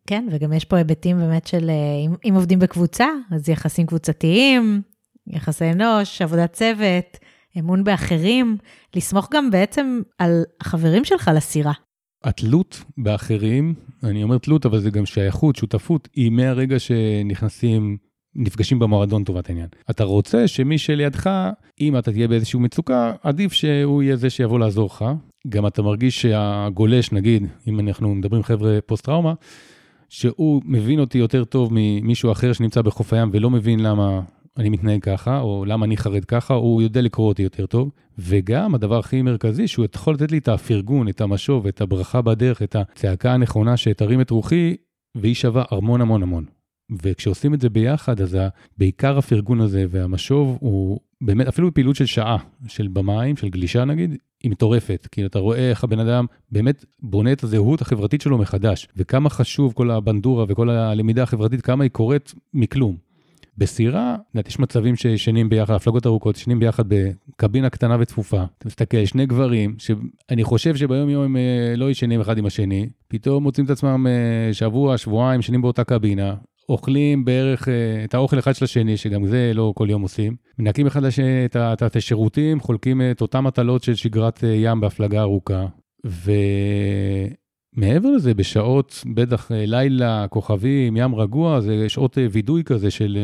כן, 0.07 0.27
וגם 0.31 0.53
יש 0.53 0.65
פה 0.65 0.77
היבטים 0.77 1.17
באמת 1.17 1.47
של, 1.47 1.69
אה, 1.69 2.05
אם, 2.05 2.29
אם 2.29 2.33
עובדים 2.35 2.59
בקבוצה, 2.59 3.07
אז 3.31 3.49
יחסים 3.49 3.85
קבוצתיים, 3.85 4.81
יחסי 5.27 5.71
אנוש, 5.71 6.21
עבודת 6.21 6.53
צוות. 6.53 7.17
אמון 7.59 7.83
באחרים, 7.83 8.57
לסמוך 8.95 9.29
גם 9.33 9.51
בעצם 9.51 10.01
על 10.17 10.43
החברים 10.61 11.05
שלך 11.05 11.31
לסירה. 11.35 11.73
התלות 12.23 12.83
באחרים, 12.97 13.73
אני 14.03 14.23
אומר 14.23 14.37
תלות, 14.37 14.65
אבל 14.65 14.79
זה 14.79 14.89
גם 14.89 15.05
שייכות, 15.05 15.55
שותפות, 15.55 16.07
היא 16.15 16.31
מהרגע 16.31 16.79
שנכנסים, 16.79 17.97
נפגשים 18.35 18.79
במועדון 18.79 19.23
טובת 19.23 19.49
העניין. 19.49 19.67
אתה 19.89 20.03
רוצה 20.03 20.47
שמי 20.47 20.77
שלידך, 20.77 21.29
אם 21.81 21.97
אתה 21.97 22.11
תהיה 22.11 22.27
באיזושהי 22.27 22.59
מצוקה, 22.59 23.13
עדיף 23.23 23.53
שהוא 23.53 24.03
יהיה 24.03 24.15
זה 24.15 24.29
שיבוא 24.29 24.59
לעזור 24.59 24.85
לך. 24.85 25.05
גם 25.49 25.67
אתה 25.67 25.81
מרגיש 25.81 26.21
שהגולש, 26.21 27.11
נגיד, 27.11 27.47
אם 27.67 27.79
אנחנו 27.79 28.15
מדברים 28.15 28.43
חבר'ה 28.43 28.79
פוסט-טראומה, 28.85 29.33
שהוא 30.09 30.61
מבין 30.65 30.99
אותי 30.99 31.17
יותר 31.17 31.43
טוב 31.43 31.69
ממישהו 31.71 32.31
אחר 32.31 32.53
שנמצא 32.53 32.81
בחוף 32.81 33.13
הים 33.13 33.29
ולא 33.33 33.49
מבין 33.49 33.79
למה 33.79 34.21
אני 34.57 34.69
מתנהג 34.69 35.01
ככה, 35.03 35.39
או 35.39 35.65
למה 35.67 35.85
אני 35.85 35.97
חרד 35.97 36.25
ככה, 36.25 36.53
הוא 36.53 36.81
יודע 36.81 37.01
לקרוא 37.01 37.27
אותי 37.27 37.41
יותר 37.41 37.65
טוב. 37.65 37.91
וגם 38.17 38.75
הדבר 38.75 38.99
הכי 38.99 39.21
מרכזי, 39.21 39.67
שהוא 39.67 39.85
יכול 39.95 40.13
לתת 40.13 40.31
לי 40.31 40.37
את 40.37 40.47
הפרגון, 40.47 41.09
את 41.09 41.21
המשוב, 41.21 41.67
את 41.67 41.81
הברכה 41.81 42.21
בדרך, 42.21 42.61
את 42.61 42.75
הצעקה 42.75 43.33
הנכונה 43.33 43.77
שתרים 43.77 44.21
את 44.21 44.29
רוחי, 44.29 44.75
והיא 45.15 45.35
שווה 45.35 45.63
המון 45.71 46.01
המון 46.01 46.23
המון. 46.23 46.45
וכשעושים 47.03 47.53
את 47.53 47.61
זה 47.61 47.69
ביחד, 47.69 48.21
אז 48.21 48.37
בעיקר 48.77 49.17
הפרגון 49.17 49.61
הזה 49.61 49.85
והמשוב 49.89 50.57
הוא 50.61 50.99
באמת, 51.21 51.47
אפילו 51.47 51.67
בפעילות 51.67 51.95
של 51.95 52.05
שעה, 52.05 52.37
של 52.67 52.87
במים, 52.87 53.37
של 53.37 53.49
גלישה 53.49 53.85
נגיד, 53.85 54.17
היא 54.43 54.51
מטורפת. 54.51 55.07
כאילו, 55.11 55.27
אתה 55.27 55.39
רואה 55.39 55.69
איך 55.69 55.83
הבן 55.83 55.99
אדם 55.99 56.25
באמת 56.51 56.85
בונה 56.99 57.31
את 57.31 57.43
הזהות 57.43 57.81
החברתית 57.81 58.21
שלו 58.21 58.37
מחדש, 58.37 58.87
וכמה 58.97 59.29
חשוב 59.29 59.73
כל 59.73 59.91
הבנדורה 59.91 60.45
וכל 60.47 60.69
הלמידה 60.69 61.23
החברתית, 61.23 61.61
כמה 61.61 61.83
היא 61.83 61.91
קורית 61.91 62.33
מכלום. 62.53 63.06
בסירה, 63.57 64.15
יש 64.47 64.59
מצבים 64.59 64.95
שישנים 64.95 65.49
ביחד, 65.49 65.73
הפלגות 65.73 66.05
ארוכות, 66.05 66.37
ישנים 66.37 66.59
ביחד 66.59 66.83
בקבינה 66.87 67.69
קטנה 67.69 67.97
וצפופה. 67.99 68.43
אתה 68.57 68.67
מסתכל, 68.67 69.05
שני 69.05 69.25
גברים, 69.25 69.75
שאני 69.77 70.43
חושב 70.43 70.75
שביום 70.75 71.09
יום 71.09 71.23
הם 71.23 71.37
אה, 71.37 71.73
לא 71.77 71.91
ישנים 71.91 72.21
אחד 72.21 72.37
עם 72.37 72.45
השני, 72.45 72.89
פתאום 73.07 73.43
מוצאים 73.43 73.65
את 73.65 73.71
עצמם 73.71 74.07
אה, 74.07 74.53
שבוע, 74.53 74.97
שבועיים, 74.97 75.39
ישנים 75.39 75.61
באותה 75.61 75.83
קבינה, 75.83 76.35
אוכלים 76.69 77.25
בערך 77.25 77.67
אה, 77.67 78.03
את 78.03 78.13
האוכל 78.13 78.39
אחד 78.39 78.55
של 78.55 78.65
השני, 78.65 78.97
שגם 78.97 79.25
זה 79.25 79.51
לא 79.55 79.73
כל 79.75 79.87
יום 79.89 80.01
עושים. 80.01 80.35
מנקים 80.59 80.87
אחד 80.87 81.03
לשני 81.03 81.45
את, 81.45 81.95
השירותים, 81.95 82.59
חולקים 82.59 83.01
את 83.11 83.21
אותן 83.21 83.39
מטלות 83.39 83.83
של 83.83 83.95
שגרת 83.95 84.43
ים 84.43 84.79
בהפלגה 84.79 85.21
ארוכה. 85.21 85.65
ומעבר 87.77 88.09
לזה, 88.09 88.33
בשעות, 88.33 89.03
בטח 89.13 89.51
לילה, 89.51 90.25
כוכבים, 90.29 90.97
ים 90.97 91.15
רגוע, 91.15 91.61
זה 91.61 91.89
שעות 91.89 92.17
וידוי 92.31 92.63
כזה 92.63 92.91
של 92.91 93.17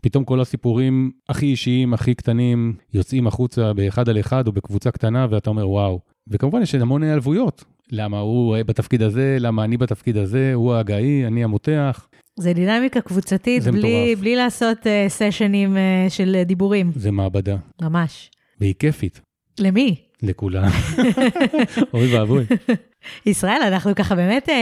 פתאום 0.00 0.24
כל 0.24 0.40
הסיפורים 0.40 1.10
הכי 1.28 1.46
אישיים, 1.46 1.94
הכי 1.94 2.14
קטנים, 2.14 2.74
יוצאים 2.94 3.26
החוצה 3.26 3.72
באחד 3.72 4.08
על 4.08 4.20
אחד 4.20 4.46
או 4.46 4.52
בקבוצה 4.52 4.90
קטנה, 4.90 5.26
ואתה 5.30 5.50
אומר, 5.50 5.68
וואו. 5.68 6.00
וכמובן, 6.28 6.62
יש 6.62 6.74
המון 6.74 7.02
העלבויות. 7.02 7.64
למה 7.92 8.18
הוא 8.18 8.56
בתפקיד 8.66 9.02
הזה, 9.02 9.36
למה 9.40 9.64
אני 9.64 9.76
בתפקיד 9.76 10.16
הזה, 10.16 10.50
הוא 10.54 10.74
ההגאי, 10.74 11.26
אני 11.26 11.44
המותח. 11.44 12.08
זה 12.36 12.52
דינמיקה 12.52 13.00
קבוצתית, 13.00 13.62
בלי, 13.62 14.16
בלי 14.20 14.36
לעשות 14.36 14.78
uh, 14.78 15.08
סשנים 15.08 15.76
uh, 15.76 16.10
של 16.10 16.42
דיבורים. 16.46 16.90
זה 16.94 17.10
מעבדה. 17.10 17.56
ממש. 17.82 18.30
והיא 18.60 18.74
כיפית. 18.78 19.20
למי? 19.60 19.96
לכולם. 20.22 20.68
אוי 21.94 22.16
ואבוי. 22.16 22.44
ישראל, 23.26 23.62
אנחנו 23.66 23.94
ככה 23.94 24.14
באמת 24.14 24.48
uh, 24.48 24.52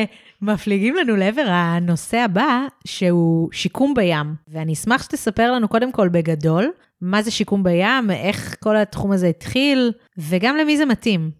מפליגים 0.42 0.94
לנו 0.96 1.16
לעבר 1.16 1.44
הנושא 1.48 2.16
הבא, 2.16 2.66
שהוא 2.84 3.48
שיקום 3.52 3.94
בים. 3.94 4.34
ואני 4.48 4.72
אשמח 4.72 5.02
שתספר 5.02 5.52
לנו 5.52 5.68
קודם 5.68 5.92
כל 5.92 6.08
בגדול, 6.08 6.70
מה 7.00 7.22
זה 7.22 7.30
שיקום 7.30 7.62
בים, 7.62 8.10
איך 8.10 8.56
כל 8.60 8.76
התחום 8.76 9.12
הזה 9.12 9.26
התחיל, 9.26 9.92
וגם 10.18 10.56
למי 10.56 10.76
זה 10.76 10.86
מתאים. 10.86 11.30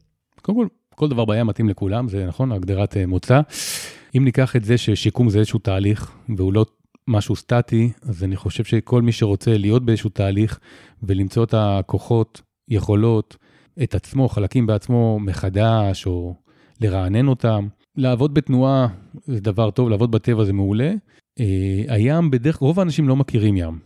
קודם 0.43 0.59
כל, 0.59 0.67
כל 0.95 1.09
דבר 1.09 1.25
בים 1.25 1.47
מתאים 1.47 1.69
לכולם, 1.69 2.09
זה 2.09 2.27
נכון, 2.27 2.53
הגדרת 2.53 2.97
מוצא. 2.97 3.41
אם 4.17 4.25
ניקח 4.25 4.57
את 4.57 4.65
זה 4.65 4.79
ששיקום 4.79 5.31
זה 5.31 5.39
איזשהו 5.39 5.59
תהליך, 5.59 6.13
והוא 6.37 6.53
לא 6.53 6.67
משהו 7.09 7.37
סטטי, 7.37 7.93
אז 8.03 8.25
אני 8.25 8.37
חושב 8.37 8.65
שכל 8.65 9.03
מי 9.03 9.13
שרוצה 9.13 9.59
להיות 9.59 9.85
באיזשהו 9.85 10.11
תהליך 10.11 10.59
ולמצוא 11.03 11.45
את 11.45 11.55
הכוחות, 11.57 12.43
יכולות, 12.69 13.37
את 13.83 13.95
עצמו, 13.95 14.29
חלקים 14.29 14.67
בעצמו 14.67 15.19
מחדש, 15.21 16.07
או 16.07 16.35
לרענן 16.81 17.29
אותם, 17.29 17.67
לעבוד 17.97 18.35
בתנועה 18.35 18.87
זה 19.27 19.41
דבר 19.41 19.71
טוב, 19.71 19.89
לעבוד 19.89 20.11
בטבע 20.11 20.45
זה 20.45 20.53
מעולה. 20.53 20.93
אה, 21.41 21.85
הים, 21.89 22.31
בדרך 22.31 22.59
כלל, 22.59 22.67
רוב 22.67 22.79
האנשים 22.79 23.09
לא 23.09 23.17
מכירים 23.17 23.57
ים. 23.57 23.79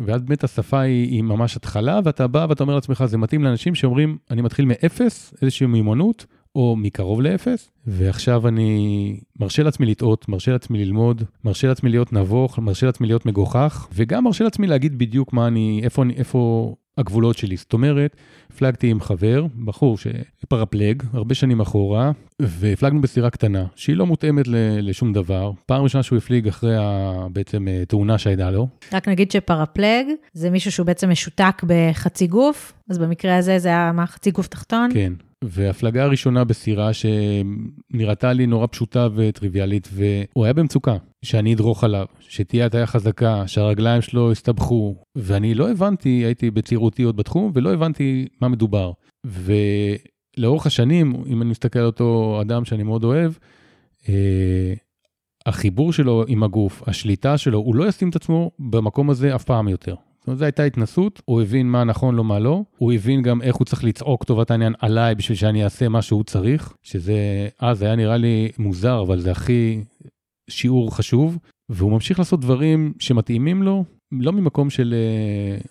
ואז 0.00 0.22
באמת 0.22 0.44
השפה 0.44 0.80
היא, 0.80 1.08
היא 1.10 1.22
ממש 1.22 1.56
התחלה, 1.56 2.00
ואתה 2.04 2.26
בא 2.26 2.46
ואתה 2.48 2.62
אומר 2.62 2.74
לעצמך, 2.74 3.04
זה 3.06 3.18
מתאים 3.18 3.44
לאנשים 3.44 3.74
שאומרים, 3.74 4.18
אני 4.30 4.42
מתחיל 4.42 4.64
מאפס, 4.64 5.34
איזושהי 5.42 5.66
מיומנות, 5.66 6.26
או 6.54 6.76
מקרוב 6.76 7.20
לאפס, 7.20 7.70
ועכשיו 7.86 8.48
אני 8.48 9.20
מרשה 9.40 9.62
לעצמי 9.62 9.86
לטעות, 9.86 10.28
מרשה 10.28 10.52
לעצמי 10.52 10.84
ללמוד, 10.84 11.22
מרשה 11.44 11.68
לעצמי 11.68 11.90
להיות 11.90 12.12
נבוך, 12.12 12.58
מרשה 12.58 12.86
לעצמי 12.86 13.06
להיות 13.06 13.26
מגוחך, 13.26 13.88
וגם 13.92 14.24
מרשה 14.24 14.44
לעצמי 14.44 14.66
להגיד 14.66 14.98
בדיוק 14.98 15.32
מה 15.32 15.46
אני, 15.46 15.80
איפה, 15.84 16.02
איפה 16.16 16.74
הגבולות 16.98 17.38
שלי. 17.38 17.56
זאת 17.56 17.72
אומרת, 17.72 18.16
הפלגתי 18.50 18.90
עם 18.90 19.00
חבר, 19.00 19.46
בחור 19.64 19.98
שפרפלג, 19.98 21.02
הרבה 21.12 21.34
שנים 21.34 21.60
אחורה, 21.60 22.10
והפלגנו 22.42 23.00
בסירה 23.00 23.30
קטנה, 23.30 23.64
שהיא 23.76 23.96
לא 23.96 24.06
מותאמת 24.06 24.44
לשום 24.82 25.12
דבר. 25.12 25.52
פעם 25.66 25.82
ראשונה 25.82 26.02
שהוא 26.02 26.16
הפליג 26.16 26.48
אחרי 26.48 26.76
ה... 26.76 27.26
בעצם 27.32 27.68
אה, 27.68 27.82
תאונה 27.88 28.18
שהייתה 28.18 28.50
לו. 28.50 28.68
רק 28.92 29.08
נגיד 29.08 29.30
שפרפלג 29.30 30.06
זה 30.32 30.50
מישהו 30.50 30.72
שהוא 30.72 30.86
בעצם 30.86 31.10
משותק 31.10 31.62
בחצי 31.66 32.26
גוף, 32.26 32.72
אז 32.90 32.98
במקרה 32.98 33.36
הזה 33.36 33.58
זה 33.58 33.68
היה 33.68 33.92
מה, 33.92 34.06
חצי 34.06 34.30
גוף 34.30 34.46
תחתון? 34.46 34.90
כן. 34.94 35.12
והפלגה 35.44 36.04
הראשונה 36.04 36.44
בסירה 36.44 36.90
שנראתה 36.92 38.32
לי 38.32 38.46
נורא 38.46 38.66
פשוטה 38.66 39.08
וטריוויאלית, 39.14 39.88
והוא 39.92 40.44
היה 40.44 40.52
במצוקה, 40.52 40.96
שאני 41.24 41.54
אדרוך 41.54 41.84
עליו, 41.84 42.06
שתהיה 42.20 42.66
הטיה 42.66 42.86
חזקה, 42.86 43.46
שהרגליים 43.46 44.02
שלו 44.02 44.32
הסתבכו, 44.32 44.96
ואני 45.16 45.54
לא 45.54 45.70
הבנתי, 45.70 46.08
הייתי 46.08 46.50
בצעירותי 46.50 47.02
עוד 47.02 47.16
בתחום, 47.16 47.50
ולא 47.54 47.72
הבנתי 47.72 48.28
מה 48.40 48.48
מדובר. 48.48 48.92
ולאורך 49.24 50.66
השנים, 50.66 51.22
אם 51.26 51.42
אני 51.42 51.50
מסתכל 51.50 51.78
על 51.78 51.86
אותו 51.86 52.38
אדם 52.42 52.64
שאני 52.64 52.82
מאוד 52.82 53.04
אוהב, 53.04 53.32
אה, 54.08 54.74
החיבור 55.46 55.92
שלו 55.92 56.24
עם 56.28 56.42
הגוף, 56.42 56.88
השליטה 56.88 57.38
שלו, 57.38 57.58
הוא 57.58 57.74
לא 57.74 57.88
ישים 57.88 58.10
את 58.10 58.16
עצמו 58.16 58.50
במקום 58.58 59.10
הזה 59.10 59.34
אף 59.34 59.44
פעם 59.44 59.68
יותר. 59.68 59.94
אומרת, 60.28 60.38
זו 60.38 60.44
הייתה 60.44 60.64
התנסות, 60.64 61.22
הוא 61.24 61.42
הבין 61.42 61.66
מה 61.68 61.84
נכון 61.84 62.14
לו, 62.14 62.24
מה 62.24 62.38
לא, 62.38 62.62
הוא 62.78 62.92
הבין 62.92 63.22
גם 63.22 63.42
איך 63.42 63.56
הוא 63.56 63.64
צריך 63.64 63.84
לצעוק 63.84 64.24
טובת 64.24 64.50
העניין 64.50 64.74
עליי 64.78 65.14
בשביל 65.14 65.38
שאני 65.38 65.64
אעשה 65.64 65.88
מה 65.88 66.02
שהוא 66.02 66.24
צריך, 66.24 66.74
שזה, 66.82 67.48
אז 67.60 67.82
היה 67.82 67.96
נראה 67.96 68.16
לי 68.16 68.48
מוזר, 68.58 69.02
אבל 69.02 69.20
זה 69.20 69.30
הכי 69.30 69.80
שיעור 70.50 70.96
חשוב, 70.96 71.38
והוא 71.68 71.92
ממשיך 71.92 72.18
לעשות 72.18 72.40
דברים 72.40 72.92
שמתאימים 72.98 73.62
לו, 73.62 73.84
לא 74.12 74.32
ממקום 74.32 74.70
של 74.70 74.94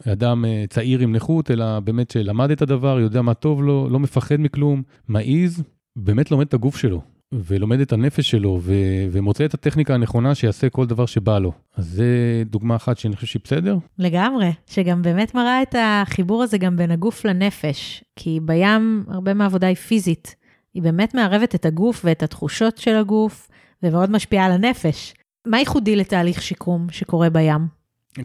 uh, 0.04 0.12
אדם 0.12 0.46
uh, 0.46 0.67
צעיר 0.70 1.00
עם 1.00 1.15
נכות, 1.15 1.52
אלא 1.52 1.80
באמת 1.80 2.12
שלמד 2.12 2.52
את 2.52 2.62
הדבר, 2.62 3.00
יודע 3.00 3.22
מה 3.22 3.34
טוב 3.34 3.63
לו, 3.63 3.88
לא 3.89 4.00
מפחד 4.00 4.36
מכלום, 4.39 4.82
מעיז, 5.08 5.63
באמת 5.96 6.32
לומד 6.32 6.46
את 6.46 6.54
הגוף 6.54 6.78
שלו. 6.78 7.16
ולומד 7.33 7.79
את 7.79 7.93
הנפש 7.93 8.31
שלו 8.31 8.59
ו- 8.61 9.05
ומוצא 9.11 9.45
את 9.45 9.53
הטכניקה 9.53 9.93
הנכונה 9.93 10.35
שיעשה 10.35 10.69
כל 10.69 10.85
דבר 10.85 11.05
שבא 11.05 11.39
לו. 11.39 11.51
אז 11.75 11.85
זה 11.85 12.43
דוגמה 12.45 12.75
אחת 12.75 12.97
שאני 12.97 13.15
חושב 13.15 13.27
שהיא 13.27 13.41
בסדר. 13.43 13.77
לגמרי, 13.99 14.51
שגם 14.67 15.01
באמת 15.01 15.35
מראה 15.35 15.61
את 15.61 15.75
החיבור 15.77 16.43
הזה 16.43 16.57
גם 16.57 16.77
בין 16.77 16.91
הגוף 16.91 17.25
לנפש, 17.25 18.03
כי 18.15 18.39
בים 18.45 19.03
הרבה 19.07 19.33
מהעבודה 19.33 19.67
היא 19.67 19.75
פיזית. 19.75 20.35
היא 20.73 20.83
באמת 20.83 21.15
מערבת 21.15 21.55
את 21.55 21.65
הגוף 21.65 22.01
ואת 22.05 22.23
התחושות 22.23 22.77
של 22.77 22.95
הגוף, 22.95 23.49
ומאוד 23.83 24.11
משפיעה 24.11 24.45
על 24.45 24.51
הנפש. 24.51 25.13
מה 25.47 25.59
ייחודי 25.59 25.95
לתהליך 25.95 26.41
שיקום 26.41 26.87
שקורה 26.91 27.29
בים? 27.29 27.67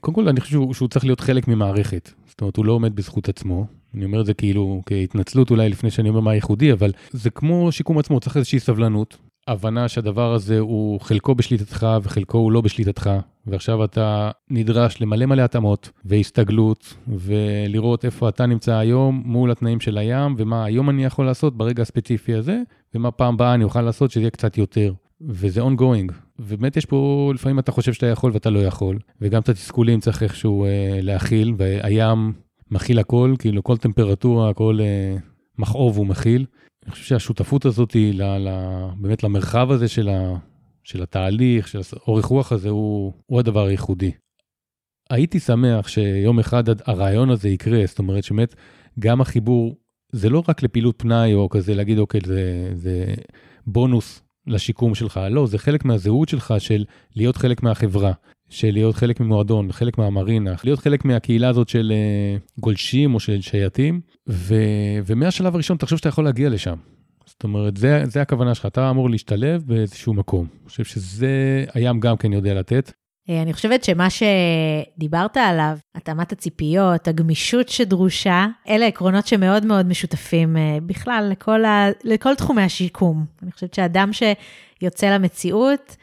קודם 0.01 0.15
כל, 0.15 0.29
אני 0.29 0.41
חושב 0.41 0.53
שהוא, 0.53 0.75
שהוא 0.75 0.89
צריך 0.89 1.05
להיות 1.05 1.21
חלק 1.21 1.49
ממערכת. 1.49 2.11
זאת 2.27 2.41
אומרת, 2.41 2.57
הוא 2.57 2.65
לא 2.65 2.73
עומד 2.73 2.97
בזכות 2.97 3.29
עצמו. 3.29 3.67
אני 3.95 4.05
אומר 4.05 4.21
את 4.21 4.27
זה 4.27 4.35
כאילו 4.35 4.83
כהתנצלות 4.87 5.51
אולי 5.51 5.69
לפני 5.69 5.91
שאני 5.91 6.09
אומר 6.09 6.21
מה 6.21 6.35
ייחודי, 6.35 6.73
אבל 6.73 6.91
זה 7.11 7.31
כמו 7.31 7.73
שיקום 7.73 7.99
עצמו, 7.99 8.21
צריך 8.21 8.37
איזושהי 8.37 8.61
סבלנות, 8.61 9.17
הבנה 9.49 9.89
שהדבר 9.89 10.33
הזה 10.33 10.59
הוא 10.59 11.01
חלקו 11.01 11.35
בשליטתך 11.35 11.87
וחלקו 12.03 12.39
הוא 12.39 12.53
לא 12.53 12.61
בשליטתך, 12.61 13.11
ועכשיו 13.47 13.85
אתה 13.85 14.31
נדרש 14.51 15.01
למלא 15.01 15.27
מלא 15.27 15.43
התאמות 15.43 15.91
והסתגלות, 16.05 16.95
ולראות 17.09 18.05
איפה 18.05 18.29
אתה 18.29 18.47
נמצא 18.47 18.75
היום 18.75 19.23
מול 19.25 19.51
התנאים 19.51 19.81
של 19.81 19.99
הים, 19.99 20.35
ומה 20.39 20.65
היום 20.65 20.91
אני 20.91 21.05
יכול 21.05 21.27
לעשות 21.27 21.57
ברגע 21.57 21.83
הספציפי 21.83 22.35
הזה, 22.35 22.61
ומה 22.95 23.11
פעם 23.11 23.37
באה 23.37 23.55
אני 23.55 23.65
אוכל 23.65 23.83
לעשות 23.83 24.11
שזה 24.11 24.21
יהיה 24.21 24.31
קצת 24.31 24.59
יותר. 24.59 24.93
וזה 25.29 25.61
ongoing. 25.63 26.13
ובאמת 26.39 26.77
יש 26.77 26.87
פה, 26.87 27.33
לפעמים 27.35 27.59
אתה 27.59 27.73
חושב 27.73 27.93
שאתה 27.93 28.07
יכול 28.07 28.31
ואתה 28.35 28.51
לא 28.51 28.59
יכול, 28.59 28.99
וגם 29.21 29.43
את 29.43 29.49
התסכולים 29.49 30.01
צריך 30.01 30.23
איכשהו 30.23 30.65
אה, 30.65 30.99
להכיל, 31.03 31.55
והים 31.57 32.33
מכיל 32.73 32.99
הכל, 32.99 33.35
כאילו 33.39 33.63
כל 33.63 33.77
טמפרטורה, 33.77 34.55
כל 34.55 34.79
אה, 34.81 35.17
מכאוב 35.59 35.97
הוא 35.97 36.07
מכיל. 36.07 36.47
אני 36.85 36.93
חושב 36.93 37.05
שהשותפות 37.05 37.65
הזאת 37.65 37.93
היא 37.93 38.15
ל, 38.15 38.23
ל, 38.23 38.49
באמת 38.97 39.23
למרחב 39.23 39.71
הזה 39.71 39.89
של, 39.89 40.09
ה, 40.09 40.35
של 40.85 41.03
התהליך, 41.03 41.69
של 41.69 41.81
אורך 42.07 42.25
רוח 42.25 42.53
הזה, 42.53 42.69
הוא, 42.69 43.13
הוא 43.27 43.39
הדבר 43.39 43.67
הייחודי. 43.67 44.13
הייתי 45.11 45.41
שמח 45.41 45.89
שיום 45.89 46.39
אחד 46.39 46.65
הרעיון 46.87 47.31
הזה 47.31 47.49
יקרה, 47.49 47.87
זאת 47.87 47.99
אומרת 47.99 48.25
שבאמת 48.25 48.55
גם 48.99 49.21
החיבור, 49.21 49.77
זה 50.13 50.29
לא 50.29 50.43
רק 50.49 50.63
לפעילות 50.63 50.95
פנאי 50.99 51.35
או 51.35 51.49
כזה 51.49 51.75
להגיד 51.75 51.99
אוקיי 51.99 52.21
זה, 52.27 52.73
זה 52.75 53.15
בונוס 53.67 54.23
לשיקום 54.47 54.95
שלך, 54.95 55.21
לא, 55.31 55.47
זה 55.47 55.59
חלק 55.59 55.85
מהזהות 55.85 56.29
שלך 56.29 56.55
של 56.59 56.85
להיות 57.17 57.37
חלק 57.37 57.63
מהחברה. 57.63 58.13
של 58.53 58.71
להיות 58.73 58.95
חלק 58.95 59.21
ממועדון, 59.21 59.73
חלק 59.73 59.99
מהמרינה, 59.99 60.55
להיות 60.65 60.79
חלק 60.79 61.05
מהקהילה 61.05 61.49
הזאת 61.49 61.69
של 61.69 61.93
uh, 61.93 62.61
גולשים 62.61 63.15
או 63.15 63.21
של 63.21 63.41
שייטים, 63.41 64.01
ו- 64.29 64.55
ומהשלב 65.07 65.55
הראשון 65.55 65.77
תחשוב 65.77 65.99
שאתה 65.99 66.09
יכול 66.09 66.25
להגיע 66.25 66.49
לשם. 66.49 66.77
זאת 67.27 67.45
אומרת, 67.45 67.77
זה, 67.77 68.03
זה 68.07 68.23
הכוונה 68.23 68.55
שלך, 68.55 68.67
אתה 68.67 68.91
אמור 68.91 69.11
להשתלב 69.11 69.63
באיזשהו 69.67 70.15
מקום. 70.15 70.47
אני 70.61 70.69
חושב 70.69 70.85
שזה 70.85 71.65
הים 71.75 72.01
גם 72.01 72.17
כן 72.17 72.33
יודע 72.33 72.55
לתת. 72.55 72.93
אה, 73.31 73.43
אני 73.43 73.53
חושבת 73.53 73.85
שמה 73.85 74.09
שדיברת 74.11 75.37
עליו, 75.37 75.77
התאמת 75.95 76.33
הציפיות, 76.33 77.09
הגמישות 77.09 77.69
שדרושה, 77.69 78.47
אלה 78.69 78.87
עקרונות 78.87 79.27
שמאוד 79.27 79.67
מאוד 79.67 79.87
משותפים 79.87 80.57
אה, 80.57 80.79
בכלל 80.87 81.29
לכל, 81.31 81.65
ה... 81.65 81.87
לכל 82.05 82.35
תחומי 82.35 82.63
השיקום. 82.63 83.25
אני 83.43 83.53
חושבת 83.53 83.75
שאדם 83.75 84.11
שיוצא 84.13 85.07
למציאות, 85.07 85.97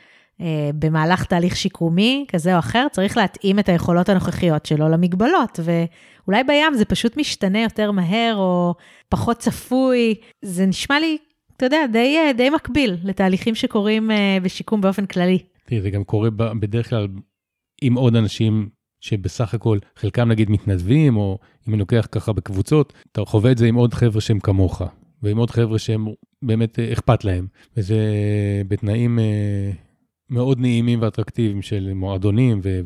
במהלך 0.80 1.26
תהליך 1.26 1.56
שיקומי 1.56 2.26
כזה 2.28 2.54
או 2.54 2.60
אחר, 2.60 2.88
צריך 2.92 3.18
להתאים 3.18 3.60
את 3.60 3.70
היכולות 3.70 4.10
הנוכחיות 4.10 4.66
שלו 4.66 4.90
למגבלות, 4.90 5.60
ואולי 5.64 6.44
בים 6.44 6.74
זה 6.74 6.86
פשוט 6.86 7.18
משתנה 7.18 7.62
יותר 7.62 7.92
מהר 7.92 8.36
או 8.36 8.76
פחות 9.10 9.38
צפוי. 9.38 10.16
זה 10.42 10.66
נשמע 10.66 11.00
לי, 11.00 11.18
אתה 11.58 11.66
יודע, 11.66 11.86
די, 11.92 12.18
די 12.38 12.50
מקביל 12.50 12.98
לתהליכים 13.04 13.56
שקורים 13.56 14.12
בשיקום 14.44 14.82
באופן 14.82 15.06
כללי. 15.06 15.40
תראי, 15.66 15.82
זה 15.82 15.90
גם 15.90 16.04
קורה 16.04 16.30
בדרך 16.30 16.90
כלל 16.90 17.08
עם 17.82 17.96
עוד 17.96 18.16
אנשים 18.16 18.70
שבסך 19.02 19.54
הכל 19.54 19.78
חלקם 19.96 20.30
נגיד 20.30 20.50
מתנדבים, 20.50 21.18
או 21.18 21.38
אם 21.68 21.74
אני 21.74 21.80
לוקח 21.80 22.08
ככה 22.12 22.34
בקבוצות, 22.34 22.94
אתה 23.12 23.26
חווה 23.26 23.52
את 23.52 23.58
זה 23.58 23.66
עם 23.66 23.76
עוד 23.76 23.94
חבר'ה 23.94 24.22
שהם 24.22 24.40
כמוך, 24.40 24.82
ועם 25.24 25.38
עוד 25.38 25.52
חבר'ה 25.52 25.80
שהם 25.80 26.08
באמת 26.42 26.80
אה, 26.80 26.94
אכפת 26.94 27.24
להם, 27.24 27.48
וזה 27.78 27.98
בתנאים 28.68 29.20
אה, 29.20 29.72
מאוד 30.30 30.60
נעימים 30.60 31.02
ואטרקטיביים 31.02 31.62
של 31.62 31.94
מועדונים, 31.94 32.60
ו- 32.64 32.80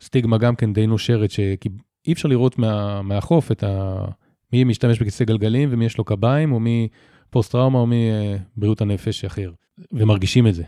וסטיגמה 0.00 0.38
גם 0.38 0.56
כן 0.56 0.72
די 0.72 0.86
נושרת, 0.86 1.30
שאי 1.30 2.12
אפשר 2.12 2.28
לראות 2.28 2.58
מה, 2.58 3.02
מהחוף 3.02 3.52
את 3.52 3.62
ה... 3.62 4.04
מי 4.52 4.64
משתמש 4.64 4.98
בכיסא 4.98 5.24
גלגלים 5.24 5.68
ומי 5.72 5.84
יש 5.84 5.98
לו 5.98 6.04
קביים, 6.04 6.52
או 6.52 6.60
מי 6.60 6.88
פוסט 7.30 7.52
טראומה 7.52 7.78
או 7.78 7.86
מי 7.86 8.10
אה, 8.10 8.36
בריאות 8.56 8.80
הנפש 8.80 9.24
אחר, 9.24 9.50
ומרגישים 9.92 10.46
את 10.46 10.54
זה. 10.54 10.62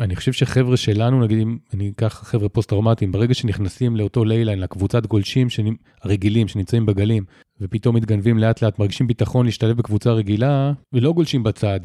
אני 0.00 0.16
חושב 0.16 0.32
שחבר'ה 0.32 0.76
שלנו, 0.76 1.24
נגיד 1.24 1.38
אם 1.38 1.58
אני 1.74 1.90
אקח 1.90 2.22
חבר'ה 2.24 2.48
פוסט-טראומטיים, 2.48 3.12
ברגע 3.12 3.34
שנכנסים 3.34 3.96
לאותו 3.96 4.24
line 4.24 4.43
up, 4.43 4.58
לקבוצת 4.58 5.06
גולשים 5.06 5.50
שנ... 5.50 5.66
הרגילים 6.02 6.48
שנמצאים 6.48 6.86
בגלים, 6.86 7.24
ופתאום 7.60 7.96
מתגנבים 7.96 8.38
לאט 8.38 8.62
לאט, 8.62 8.78
מרגישים 8.78 9.06
ביטחון 9.06 9.46
להשתלב 9.46 9.76
בקבוצה 9.76 10.12
רגילה, 10.12 10.72
ולא 10.92 11.12
גולשים 11.12 11.42
בצד, 11.42 11.80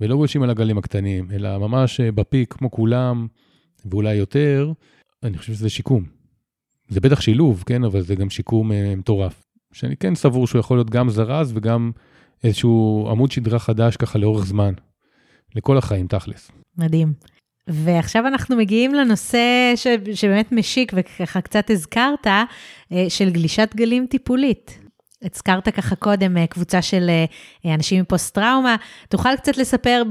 ולא 0.00 0.16
גולשים 0.16 0.42
על 0.42 0.50
הגלים 0.50 0.78
הקטנים, 0.78 1.28
אלא 1.32 1.58
ממש 1.58 2.00
אה, 2.00 2.12
בפיק 2.12 2.54
כמו 2.58 2.70
כולם, 2.70 3.26
ואולי 3.86 4.14
יותר, 4.14 4.72
אני 5.22 5.38
חושב 5.38 5.54
שזה 5.54 5.70
שיקום. 5.70 6.04
זה 6.88 7.00
בטח 7.00 7.20
שילוב, 7.20 7.62
כן, 7.66 7.84
אבל 7.84 8.00
זה 8.00 8.14
גם 8.14 8.30
שיקום 8.30 8.70
uh, 8.70 8.74
מטורף. 8.96 9.42
שאני 9.72 9.96
כן 9.96 10.14
סבור 10.14 10.46
שהוא 10.46 10.60
יכול 10.60 10.76
להיות 10.76 10.90
גם 10.90 11.10
זרז 11.10 11.52
וגם 11.54 11.90
איזשהו 12.44 13.08
עמוד 13.10 13.32
שדרה 13.32 13.58
חדש 13.58 13.96
ככה 13.96 14.18
לאורך 14.18 14.46
זמן. 14.46 14.74
לכל 15.54 15.78
החיים, 15.78 16.06
תכלס. 16.06 16.50
מדהים. 16.78 17.12
ועכשיו 17.68 18.26
אנחנו 18.26 18.56
מגיעים 18.56 18.94
לנושא 18.94 19.72
ש, 19.76 19.86
שבאמת 20.14 20.52
משיק 20.52 20.92
וככה 20.96 21.40
קצת 21.40 21.70
הזכרת, 21.70 22.26
אה, 22.26 22.44
של 23.08 23.30
גלישת 23.30 23.70
גלים 23.76 24.06
טיפולית. 24.06 24.83
הזכרת 25.24 25.68
ככה 25.68 25.96
קודם 25.96 26.36
אה, 26.36 26.46
קבוצה 26.46 26.82
של 26.82 27.10
אה, 27.64 27.74
אנשים 27.74 27.98
עם 27.98 28.04
פוסט-טראומה. 28.04 28.76
תוכל 29.08 29.36
קצת 29.36 29.56
לספר 29.56 30.02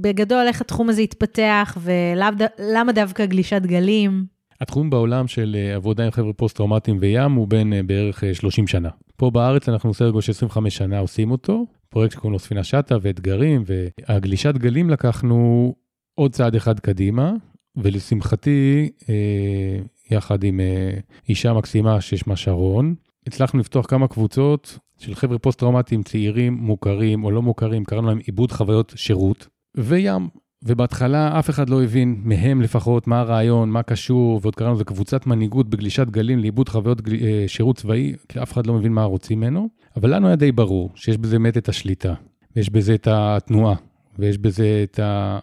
בגדול 0.00 0.46
איך 0.46 0.60
התחום 0.60 0.88
הזה 0.88 1.02
התפתח 1.02 1.78
ולמה 1.80 2.92
דווקא 2.92 3.26
גלישת 3.26 3.62
גלים? 3.62 4.24
התחום 4.60 4.90
בעולם 4.90 5.28
של 5.28 5.56
עבודה 5.74 6.04
עם 6.04 6.10
חבר'ה 6.10 6.32
פוסט-טראומטיים 6.32 6.98
וים 7.00 7.32
הוא 7.32 7.48
בין 7.48 7.86
בערך 7.86 8.24
30 8.32 8.66
שנה. 8.66 8.88
פה 9.16 9.30
בארץ 9.30 9.68
אנחנו 9.68 9.94
סדר 9.94 10.10
גודל 10.10 10.20
של 10.20 10.32
25 10.32 10.76
שנה 10.76 10.98
עושים 10.98 11.30
אותו, 11.30 11.66
פרויקט 11.88 12.14
שקוראים 12.14 12.32
לו 12.32 12.38
ספינה 12.38 12.64
שטה 12.64 12.96
ואתגרים, 13.02 13.64
והגלישת 13.66 14.54
גלים 14.54 14.90
לקחנו 14.90 15.74
עוד 16.14 16.32
צעד 16.32 16.54
אחד 16.54 16.80
קדימה, 16.80 17.32
ולשמחתי, 17.76 18.90
אה, 19.08 19.78
יחד 20.10 20.44
עם 20.44 20.60
אה, 20.60 20.90
אישה 21.28 21.52
מקסימה 21.52 22.00
ששמה 22.00 22.36
שרון, 22.36 22.94
הצלחנו 23.26 23.60
לפתוח 23.60 23.86
כמה 23.86 24.08
קבוצות 24.08 24.78
של 24.98 25.14
חבר'ה 25.14 25.38
פוסט-טראומטיים 25.38 26.02
צעירים, 26.02 26.54
מוכרים 26.54 27.24
או 27.24 27.30
לא 27.30 27.42
מוכרים, 27.42 27.84
קראנו 27.84 28.08
להם 28.08 28.18
עיבוד 28.18 28.52
חוויות 28.52 28.92
שירות, 28.96 29.48
וים. 29.76 30.28
ובהתחלה 30.64 31.38
אף 31.38 31.50
אחד 31.50 31.68
לא 31.68 31.82
הבין, 31.82 32.20
מהם 32.24 32.62
לפחות, 32.62 33.06
מה 33.06 33.20
הרעיון, 33.20 33.70
מה 33.70 33.82
קשור, 33.82 34.40
ועוד 34.42 34.54
קראנו 34.54 34.74
לזה 34.74 34.84
קבוצת 34.84 35.26
מנהיגות 35.26 35.68
בגלישת 35.70 36.06
גלים 36.10 36.38
לעיבוד 36.38 36.68
חוויות 36.68 37.00
גל... 37.00 37.14
אה, 37.22 37.44
שירות 37.46 37.76
צבאי, 37.76 38.14
כי 38.28 38.42
אף 38.42 38.52
אחד 38.52 38.66
לא 38.66 38.74
מבין 38.74 38.92
מה 38.92 39.04
רוצים 39.04 39.40
ממנו. 39.40 39.68
אבל 39.96 40.14
לנו 40.14 40.26
היה 40.26 40.36
די 40.36 40.52
ברור 40.52 40.90
שיש 40.94 41.18
בזה 41.18 41.38
באמת 41.38 41.56
את 41.56 41.68
השליטה, 41.68 42.14
ויש 42.56 42.70
בזה 42.70 42.94
את 42.94 43.08
התנועה, 43.10 43.74
ויש 44.18 44.38
בזה 44.38 44.84
את 44.84 44.98
ה... 44.98 45.38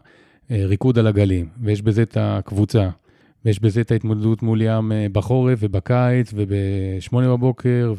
אה, 0.52 0.66
על 0.96 1.08
הגלים, 1.08 1.50
ויש 1.62 1.82
בזה 1.82 2.02
את 2.02 2.18
הקבוצה, 2.20 2.90
ויש 3.46 3.60
בזה 3.60 3.82
את 3.82 3.92
ההתמודדות 3.92 4.44
מול 4.44 4.62
ים 4.62 4.92
אה, 4.92 5.08
בחורף 5.12 5.60
ובקיץ 5.62 6.34
ובשמונה 6.34 7.30
בבוקר, 7.30 7.94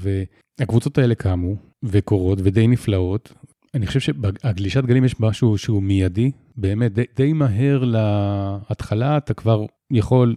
והקבוצות 0.59 0.99
האלה 0.99 1.15
קמו 1.15 1.55
וקורות 1.83 2.39
ודי 2.43 2.67
נפלאות. 2.67 3.33
אני 3.75 3.87
חושב 3.87 4.01
שהגלישת 4.01 4.85
גלים 4.85 5.05
יש 5.05 5.21
משהו 5.21 5.59
שהוא 5.59 5.83
מיידי, 5.83 6.31
באמת 6.57 6.93
די, 6.93 7.05
די 7.17 7.33
מהר 7.33 7.85
להתחלה, 7.85 9.17
אתה 9.17 9.35
כבר 9.35 9.65
יכול 9.91 10.37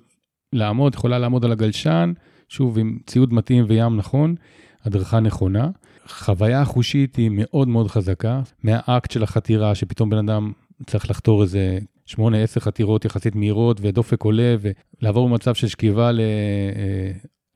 לעמוד, 0.54 0.94
יכולה 0.96 1.20
לעמוד 1.20 1.46
על 1.46 1.52
הגלשן, 1.52 2.13
שוב 2.50 2.80
עם 2.80 2.98
ציוד 3.06 3.34
מתאים 3.34 3.66
וים 3.68 3.98
נכון, 3.98 4.36
הדרכה 4.84 5.20
נכונה. 5.20 5.70
חוויה 6.08 6.66
חושית 6.66 7.16
היא 7.16 7.30
מאוד 7.34 7.68
מאוד 7.68 7.88
חזקה, 7.88 8.42
מהאקט 8.63 9.12
של 9.12 9.24
החתירה, 9.24 9.76
שפתאום 9.76 10.10
בן 10.10 10.30
אדם 10.30 10.52
צריך 10.88 11.10
לחתור 11.10 11.42
איזה 11.42 11.80
שמונה, 12.06 12.38
עשר 12.38 12.60
חתירות 12.60 13.06
יחסית 13.06 13.36
מהירות 13.36 13.78
ודופק 13.82 14.24
עולה, 14.24 14.56
ולעבור 15.02 15.30
ממצב 15.30 15.56
של 15.56 15.68
שכיבה 15.68 16.12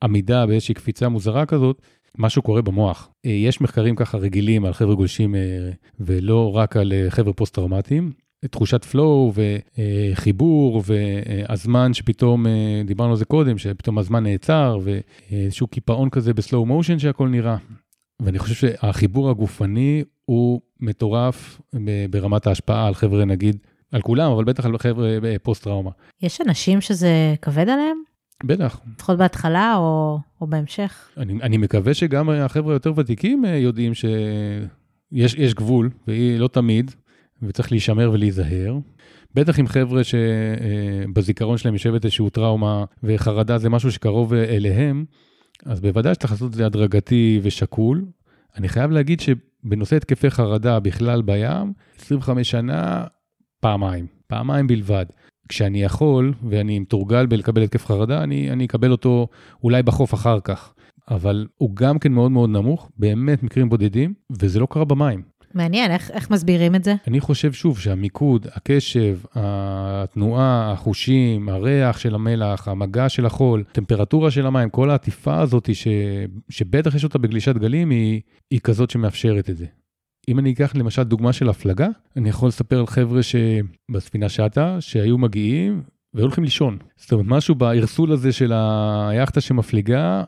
לעמידה 0.02 0.46
באיזושהי 0.46 0.74
קפיצה 0.74 1.08
מוזרה 1.08 1.46
כזאת, 1.46 1.82
משהו 2.18 2.42
קורה 2.42 2.62
במוח. 2.62 3.08
אה, 3.26 3.30
יש 3.30 3.60
מחקרים 3.60 3.96
ככה 3.96 4.18
רגילים 4.18 4.64
על 4.64 4.72
חבר'ה 4.72 4.94
גולשים 4.94 5.34
אה, 5.34 5.40
ולא 6.00 6.56
רק 6.56 6.76
על 6.76 6.92
אה, 6.92 7.10
חבר'ה 7.10 7.32
פוסט-טראומטיים. 7.32 8.12
תחושת 8.50 8.84
flow 8.84 9.32
וחיבור 9.34 10.82
והזמן 10.86 11.94
שפתאום, 11.94 12.46
דיברנו 12.84 13.10
על 13.10 13.16
זה 13.16 13.24
קודם, 13.24 13.58
שפתאום 13.58 13.98
הזמן 13.98 14.22
נעצר 14.22 14.78
ואיזשהו 14.82 15.66
קיפאון 15.66 16.10
כזה 16.10 16.34
בסלואו 16.34 16.66
מושן 16.66 16.98
שהכל 16.98 17.28
נראה. 17.28 17.56
ואני 18.22 18.38
חושב 18.38 18.54
שהחיבור 18.54 19.30
הגופני 19.30 20.04
הוא 20.24 20.60
מטורף 20.80 21.60
ברמת 22.10 22.46
ההשפעה 22.46 22.86
על 22.86 22.94
חבר'ה 22.94 23.24
נגיד 23.24 23.56
על 23.92 24.02
כולם, 24.02 24.32
אבל 24.32 24.44
בטח 24.44 24.66
על 24.66 24.78
חבר'ה 24.78 25.18
פוסט-טראומה. 25.42 25.90
יש 26.22 26.40
אנשים 26.40 26.80
שזה 26.80 27.34
כבד 27.42 27.68
עליהם? 27.68 27.96
בטח. 28.44 28.80
לפחות 28.94 29.18
בהתחלה 29.18 29.76
או, 29.76 30.18
או 30.40 30.46
בהמשך? 30.46 31.08
אני, 31.16 31.32
אני 31.42 31.56
מקווה 31.56 31.94
שגם 31.94 32.30
החבר'ה 32.30 32.72
היותר 32.72 32.92
ותיקים 32.96 33.44
אה, 33.44 33.56
יודעים 33.56 33.92
שיש 33.94 35.54
גבול, 35.54 35.90
והיא 36.06 36.38
לא 36.38 36.48
תמיד, 36.48 36.90
וצריך 37.42 37.72
להישמר 37.72 38.10
ולהיזהר. 38.12 38.78
בטח 39.34 39.58
עם 39.58 39.66
חבר'ה 39.66 40.02
שבזיכרון 40.04 41.58
שלהם 41.58 41.74
יושבת 41.74 42.04
איזושהי 42.04 42.30
טראומה 42.30 42.84
וחרדה 43.02 43.58
זה 43.58 43.68
משהו 43.68 43.92
שקרוב 43.92 44.34
אליהם, 44.34 45.04
אז 45.66 45.80
בוודאי 45.80 46.14
שצריך 46.14 46.32
לעשות 46.32 46.50
את 46.50 46.54
זה 46.54 46.66
הדרגתי 46.66 47.40
ושקול. 47.42 48.04
אני 48.56 48.68
חייב 48.68 48.90
להגיד 48.90 49.20
שבנושא 49.20 49.96
התקפי 49.96 50.30
חרדה 50.30 50.80
בכלל 50.80 51.22
בים, 51.22 51.72
25 52.00 52.50
שנה 52.50 53.04
פעמיים, 53.60 54.06
פעמיים 54.26 54.66
בלבד. 54.66 55.06
כשאני 55.48 55.82
יכול 55.82 56.34
ואני 56.48 56.78
מתורגל 56.78 57.26
בלקבל 57.26 57.62
התקף 57.62 57.86
חרדה, 57.86 58.22
אני, 58.22 58.50
אני 58.50 58.64
אקבל 58.64 58.92
אותו 58.92 59.28
אולי 59.62 59.82
בחוף 59.82 60.14
אחר 60.14 60.40
כך. 60.44 60.72
אבל 61.10 61.46
הוא 61.56 61.70
גם 61.74 61.98
כן 61.98 62.12
מאוד 62.12 62.30
מאוד 62.30 62.50
נמוך, 62.50 62.90
באמת 62.98 63.42
מקרים 63.42 63.68
בודדים, 63.68 64.14
וזה 64.30 64.60
לא 64.60 64.66
קרה 64.70 64.84
במים. 64.84 65.22
מעניין, 65.54 65.90
איך, 65.90 66.10
איך 66.10 66.30
מסבירים 66.30 66.74
את 66.74 66.84
זה? 66.84 66.94
אני 67.06 67.20
חושב 67.20 67.52
שוב 67.52 67.78
שהמיקוד, 67.78 68.46
הקשב, 68.52 69.18
התנועה, 69.34 70.72
החושים, 70.72 71.48
הריח 71.48 71.98
של 71.98 72.14
המלח, 72.14 72.68
המגע 72.68 73.08
של 73.08 73.26
החול, 73.26 73.64
טמפרטורה 73.72 74.30
של 74.30 74.46
המים, 74.46 74.70
כל 74.70 74.90
העטיפה 74.90 75.40
הזאת 75.40 75.74
ש, 75.74 75.88
שבטח 76.48 76.94
יש 76.94 77.04
אותה 77.04 77.18
בגלישת 77.18 77.56
גלים, 77.56 77.90
היא, 77.90 78.20
היא 78.50 78.60
כזאת 78.60 78.90
שמאפשרת 78.90 79.50
את 79.50 79.56
זה. 79.56 79.66
אם 80.28 80.38
אני 80.38 80.52
אקח 80.52 80.72
למשל 80.76 81.02
דוגמה 81.02 81.32
של 81.32 81.48
הפלגה, 81.48 81.88
אני 82.16 82.28
יכול 82.28 82.48
לספר 82.48 82.78
על 82.78 82.86
חבר'ה 82.86 83.20
שבספינה 83.22 84.28
שטה, 84.28 84.80
שהיו 84.80 85.18
מגיעים 85.18 85.82
והיו 86.14 86.24
הולכים 86.24 86.44
לישון. 86.44 86.78
זאת 86.96 87.12
אומרת, 87.12 87.26
משהו 87.28 87.54
בערסול 87.54 88.12
הזה 88.12 88.32
של 88.32 88.52
היאכטה 88.52 89.40
שמפליגה 89.40 90.24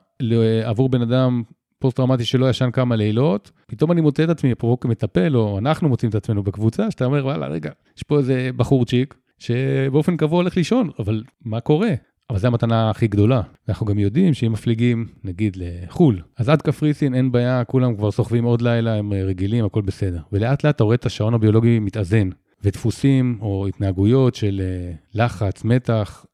עבור 0.64 0.88
בן 0.88 1.02
אדם 1.02 1.42
פוסט-טראומטי 1.78 2.24
שלא 2.24 2.50
ישן 2.50 2.70
כמה 2.70 2.96
לילות, 2.96 3.50
פתאום 3.66 3.92
אני 3.92 4.00
מוצא 4.00 4.24
את 4.24 4.28
עצמי, 4.28 4.52
אפרופו 4.52 4.80
כמטפל, 4.80 5.36
או 5.36 5.58
אנחנו 5.58 5.88
מוצאים 5.88 6.10
את 6.10 6.14
עצמנו 6.14 6.42
בקבוצה, 6.42 6.90
שאתה 6.90 7.04
אומר, 7.04 7.24
וואלה, 7.24 7.46
רגע, 7.46 7.70
יש 7.96 8.02
פה 8.02 8.18
איזה 8.18 8.50
בחורצ'יק 8.56 9.14
שבאופן 9.38 10.16
קבוע 10.16 10.38
הולך 10.38 10.56
לישון, 10.56 10.90
אבל 10.98 11.22
מה 11.44 11.60
קורה? 11.60 11.90
אבל 12.30 12.38
זו 12.38 12.46
המתנה 12.46 12.90
הכי 12.90 13.08
גדולה. 13.08 13.42
אנחנו 13.68 13.86
גם 13.86 13.98
יודעים 13.98 14.34
שאם 14.34 14.52
מפליגים, 14.52 15.06
נגיד 15.24 15.56
לחו"ל, 15.60 16.20
אז 16.38 16.48
עד 16.48 16.62
קפריסין 16.62 17.14
אין 17.14 17.32
בעיה, 17.32 17.64
כולם 17.64 17.96
כבר 17.96 18.10
סוחבים 18.10 18.44
עוד 18.44 18.62
לילה, 18.62 18.94
הם 18.94 19.12
רגילים, 19.12 19.64
הכל 19.64 19.82
בסדר. 19.82 20.20
ולאט 20.32 20.64
לאט 20.64 20.74
אתה 20.76 20.84
רואה 20.84 20.94
את 20.94 21.06
השעון 21.06 21.34
הביולוגי 21.34 21.78
מתאזן, 21.78 22.30
ודפוסים 22.64 23.38
או 23.40 23.66
התנהגויות 23.66 24.34
של 24.34 24.60
אה, 24.64 24.92
לחץ, 25.14 25.64
מתח, 25.64 26.26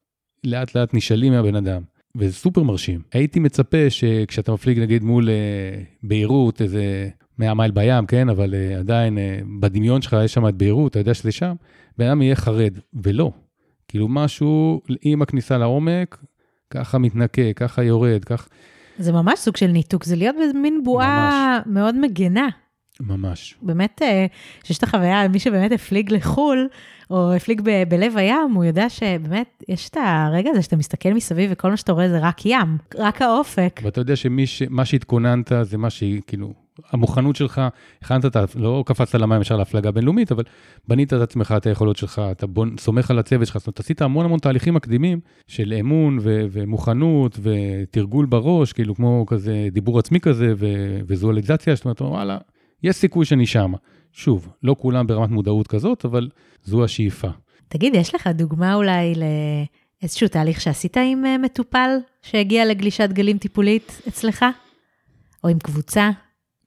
לאט 0.43 0.75
לאט 0.75 0.93
נשאלים 0.93 1.33
מהבן 1.33 1.55
אדם. 1.55 1.81
וזה 2.15 2.33
סופר 2.33 2.63
מרשים. 2.63 3.01
הייתי 3.13 3.39
מצפה 3.39 3.89
שכשאתה 3.89 4.51
מפליג 4.51 4.79
נגיד 4.79 5.03
מול 5.03 5.29
אה, 5.29 5.83
ביירות, 6.03 6.61
איזה 6.61 7.09
100 7.39 7.53
מייל 7.53 7.71
בים, 7.71 8.05
כן, 8.05 8.29
אבל 8.29 8.55
אה, 8.55 8.79
עדיין 8.79 9.17
אה, 9.17 9.39
בדמיון 9.59 10.01
שלך 10.01 10.15
יש 10.23 10.33
שם 10.33 10.47
את 10.47 10.55
ביירות, 10.55 10.91
אתה 10.91 10.99
יודע 10.99 11.13
שזה 11.13 11.31
שם, 11.31 11.55
בן 11.97 12.07
אדם 12.07 12.21
יהיה 12.21 12.35
חרד, 12.35 12.73
ולא. 13.03 13.31
כאילו 13.87 14.07
משהו 14.07 14.81
עם 15.01 15.21
הכניסה 15.21 15.57
לעומק, 15.57 16.17
ככה 16.69 16.97
מתנקה, 16.97 17.53
ככה 17.55 17.83
יורד, 17.83 18.25
כך... 18.25 18.47
זה 18.99 19.11
ממש 19.11 19.39
סוג 19.39 19.57
של 19.57 19.67
ניתוק, 19.67 20.03
זה 20.03 20.15
להיות 20.15 20.35
במין 20.53 20.83
בועה 20.83 21.59
ממש. 21.59 21.73
מאוד 21.73 21.95
מגנה. 21.99 22.47
ממש. 22.99 23.55
באמת, 23.61 24.01
שיש 24.63 24.77
את 24.77 24.83
החוויה, 24.83 25.27
מי 25.27 25.39
שבאמת 25.39 25.71
הפליג 25.71 26.13
לחו"ל, 26.13 26.67
או 27.09 27.33
הפליג 27.33 27.61
ב- 27.63 27.83
בלב 27.89 28.17
הים, 28.17 28.51
הוא 28.53 28.63
יודע 28.63 28.89
שבאמת, 28.89 29.63
יש 29.69 29.89
את 29.89 29.97
הרגע 30.05 30.49
הזה 30.49 30.61
שאתה 30.61 30.75
מסתכל 30.75 31.13
מסביב 31.13 31.49
וכל 31.53 31.69
מה 31.69 31.77
שאתה 31.77 31.91
רואה 31.91 32.09
זה 32.09 32.19
רק 32.21 32.45
ים, 32.45 32.77
רק 32.95 33.21
האופק. 33.21 33.79
ואתה 33.83 34.01
יודע 34.01 34.15
שמה 34.15 34.85
שהתכוננת 34.85 35.51
זה 35.61 35.77
מה 35.77 35.89
שהיא, 35.89 36.21
כאילו, 36.27 36.53
המוכנות 36.91 37.35
שלך, 37.35 37.61
הכנת 38.01 38.25
את 38.25 38.35
ה... 38.35 38.45
לא 38.55 38.83
קפצת 38.85 39.19
למים 39.19 39.41
ישר 39.41 39.57
להפלגה 39.57 39.91
בינלאומית, 39.91 40.31
אבל 40.31 40.43
בנית 40.87 41.13
את 41.13 41.21
עצמך, 41.21 41.53
את 41.57 41.65
היכולות 41.65 41.97
שלך, 41.97 42.21
אתה 42.31 42.47
בוא, 42.47 42.65
סומך 42.79 43.11
על 43.11 43.19
הצוות 43.19 43.47
שלך, 43.47 43.57
זאת 43.57 43.67
אומרת, 43.67 43.79
עשית 43.79 44.01
המון 44.01 44.25
המון 44.25 44.39
תהליכים 44.39 44.73
מקדימים 44.73 45.19
של 45.47 45.73
אמון 45.79 46.17
ו- 46.21 46.45
ומוכנות 46.51 47.39
ותרגול 47.41 48.25
בראש, 48.25 48.73
כאילו 48.73 48.95
כמו 48.95 49.25
כזה 49.27 49.67
דיבור 49.71 49.99
עצמי 49.99 50.19
כזה 50.19 50.53
ו- 50.57 50.99
וויזואליזציה, 51.07 51.75
זאת 51.75 51.85
אומרת, 51.85 52.01
וואלה, 52.01 52.37
יש 52.83 52.95
סיכוי 52.95 53.25
שאני 53.25 53.45
שמה. 53.45 53.77
שוב, 54.11 54.47
לא 54.63 54.75
כולם 54.79 55.07
ברמת 55.07 55.29
מודעות 55.29 55.67
כזאת, 55.67 56.05
אבל 56.05 56.29
זו 56.63 56.83
השאיפה. 56.83 57.27
תגיד, 57.67 57.95
יש 57.95 58.15
לך 58.15 58.27
דוגמה 58.27 58.73
אולי 58.73 59.13
לאיזשהו 60.01 60.27
תהליך 60.27 60.61
שעשית 60.61 60.97
עם 60.97 61.25
אה, 61.25 61.37
מטופל 61.37 61.89
שהגיע 62.21 62.65
לגלישת 62.65 63.09
גלים 63.13 63.37
טיפולית 63.37 64.01
אצלך? 64.07 64.45
או 65.43 65.49
עם 65.49 65.59
קבוצה? 65.59 66.09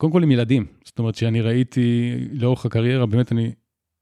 קודם 0.00 0.12
כל 0.12 0.22
עם 0.22 0.30
ילדים. 0.30 0.66
זאת 0.84 0.98
אומרת 0.98 1.14
שאני 1.14 1.40
ראיתי 1.40 2.14
לאורך 2.32 2.66
הקריירה, 2.66 3.06
באמת 3.06 3.32
אני, 3.32 3.50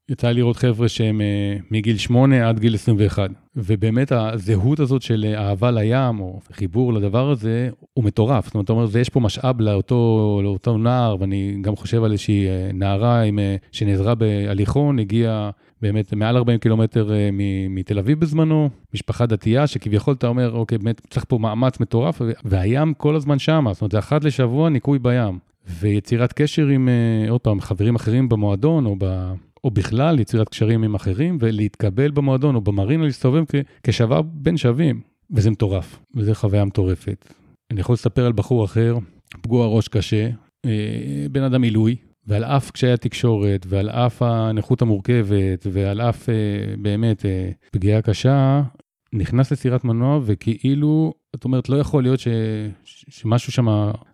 יצא 0.09 0.27
לי 0.27 0.33
לראות 0.33 0.57
חבר'ה 0.57 0.87
שהם 0.87 1.21
uh, 1.21 1.63
מגיל 1.71 1.97
8 1.97 2.49
עד 2.49 2.59
גיל 2.59 2.75
21. 2.75 3.29
ובאמת 3.55 4.11
הזהות 4.11 4.79
הזאת 4.79 5.01
של 5.01 5.33
אהבה 5.37 5.71
לים, 5.71 6.19
או 6.19 6.39
חיבור 6.51 6.93
לדבר 6.93 7.29
הזה, 7.31 7.69
הוא 7.93 8.05
מטורף. 8.05 8.45
זאת 8.45 8.53
אומרת, 8.53 8.65
אתה 8.65 8.73
אומר, 8.73 8.97
יש 8.97 9.09
פה 9.09 9.19
משאב 9.19 9.61
לאותו, 9.61 10.39
לאותו 10.43 10.77
נער, 10.77 11.15
ואני 11.19 11.57
גם 11.61 11.75
חושב 11.75 12.03
על 12.03 12.11
איזושהי 12.11 12.47
אה, 12.47 12.69
נערה 12.73 13.21
עם, 13.21 13.39
אה, 13.39 13.55
שנעזרה 13.71 14.15
בהליכון, 14.15 14.99
הגיעה 14.99 15.49
באמת 15.81 16.13
מעל 16.13 16.37
40 16.37 16.59
קילומטר 16.59 17.11
מתל 17.69 17.99
אביב 17.99 18.19
בזמנו, 18.19 18.69
משפחה 18.93 19.25
דתייה, 19.25 19.67
שכביכול 19.67 20.13
אתה 20.13 20.27
אומר, 20.27 20.51
אוקיי, 20.51 20.77
באמת 20.77 21.01
צריך 21.09 21.25
פה 21.27 21.37
מאמץ 21.37 21.79
מטורף, 21.79 22.21
והים 22.45 22.93
כל 22.93 23.15
הזמן 23.15 23.39
שם, 23.39 23.65
זאת 23.71 23.81
אומרת, 23.81 23.91
זה 23.91 23.99
אחת 23.99 24.23
לשבוע 24.23 24.69
ניקוי 24.69 24.99
בים. 24.99 25.49
ויצירת 25.69 26.33
קשר 26.33 26.67
עם, 26.67 26.89
עוד 27.29 27.41
פעם, 27.41 27.61
חברים 27.61 27.95
אחרים 27.95 28.29
במועדון, 28.29 28.85
או 28.85 28.95
ב... 28.99 29.33
או 29.63 29.71
בכלל 29.71 30.19
יצירת 30.19 30.49
קשרים 30.49 30.83
עם 30.83 30.95
אחרים, 30.95 31.37
ולהתקבל 31.41 32.11
במועדון 32.11 32.55
או 32.55 32.61
במרינה 32.61 33.03
להסתובב 33.03 33.43
כשווה 33.83 34.21
בין 34.21 34.57
שווים. 34.57 35.01
וזה 35.31 35.51
מטורף, 35.51 35.99
וזו 36.15 36.33
חוויה 36.33 36.65
מטורפת. 36.65 37.33
אני 37.71 37.79
יכול 37.79 37.93
לספר 37.93 38.25
על 38.25 38.31
בחור 38.31 38.65
אחר, 38.65 38.97
פגוע 39.41 39.67
ראש 39.67 39.87
קשה, 39.87 40.29
אה, 40.65 41.25
בן 41.31 41.43
אדם 41.43 41.63
עילוי, 41.63 41.95
ועל 42.27 42.43
אף 42.43 42.71
קשיי 42.71 42.91
התקשורת, 42.91 43.65
ועל 43.69 43.89
אף 43.89 44.21
הנכות 44.21 44.81
המורכבת, 44.81 45.67
ועל 45.71 46.01
אף 46.01 46.29
אה, 46.29 46.35
באמת 46.77 47.25
אה, 47.25 47.51
פגיעה 47.71 48.01
קשה, 48.01 48.61
נכנס 49.13 49.51
לסירת 49.51 49.83
מנוע, 49.83 50.19
וכאילו, 50.25 51.13
את 51.35 51.43
אומרת, 51.43 51.69
לא 51.69 51.77
יכול 51.77 52.03
להיות 52.03 52.19
ש, 52.19 52.27
שמשהו 52.83 53.51
שם, 53.51 53.67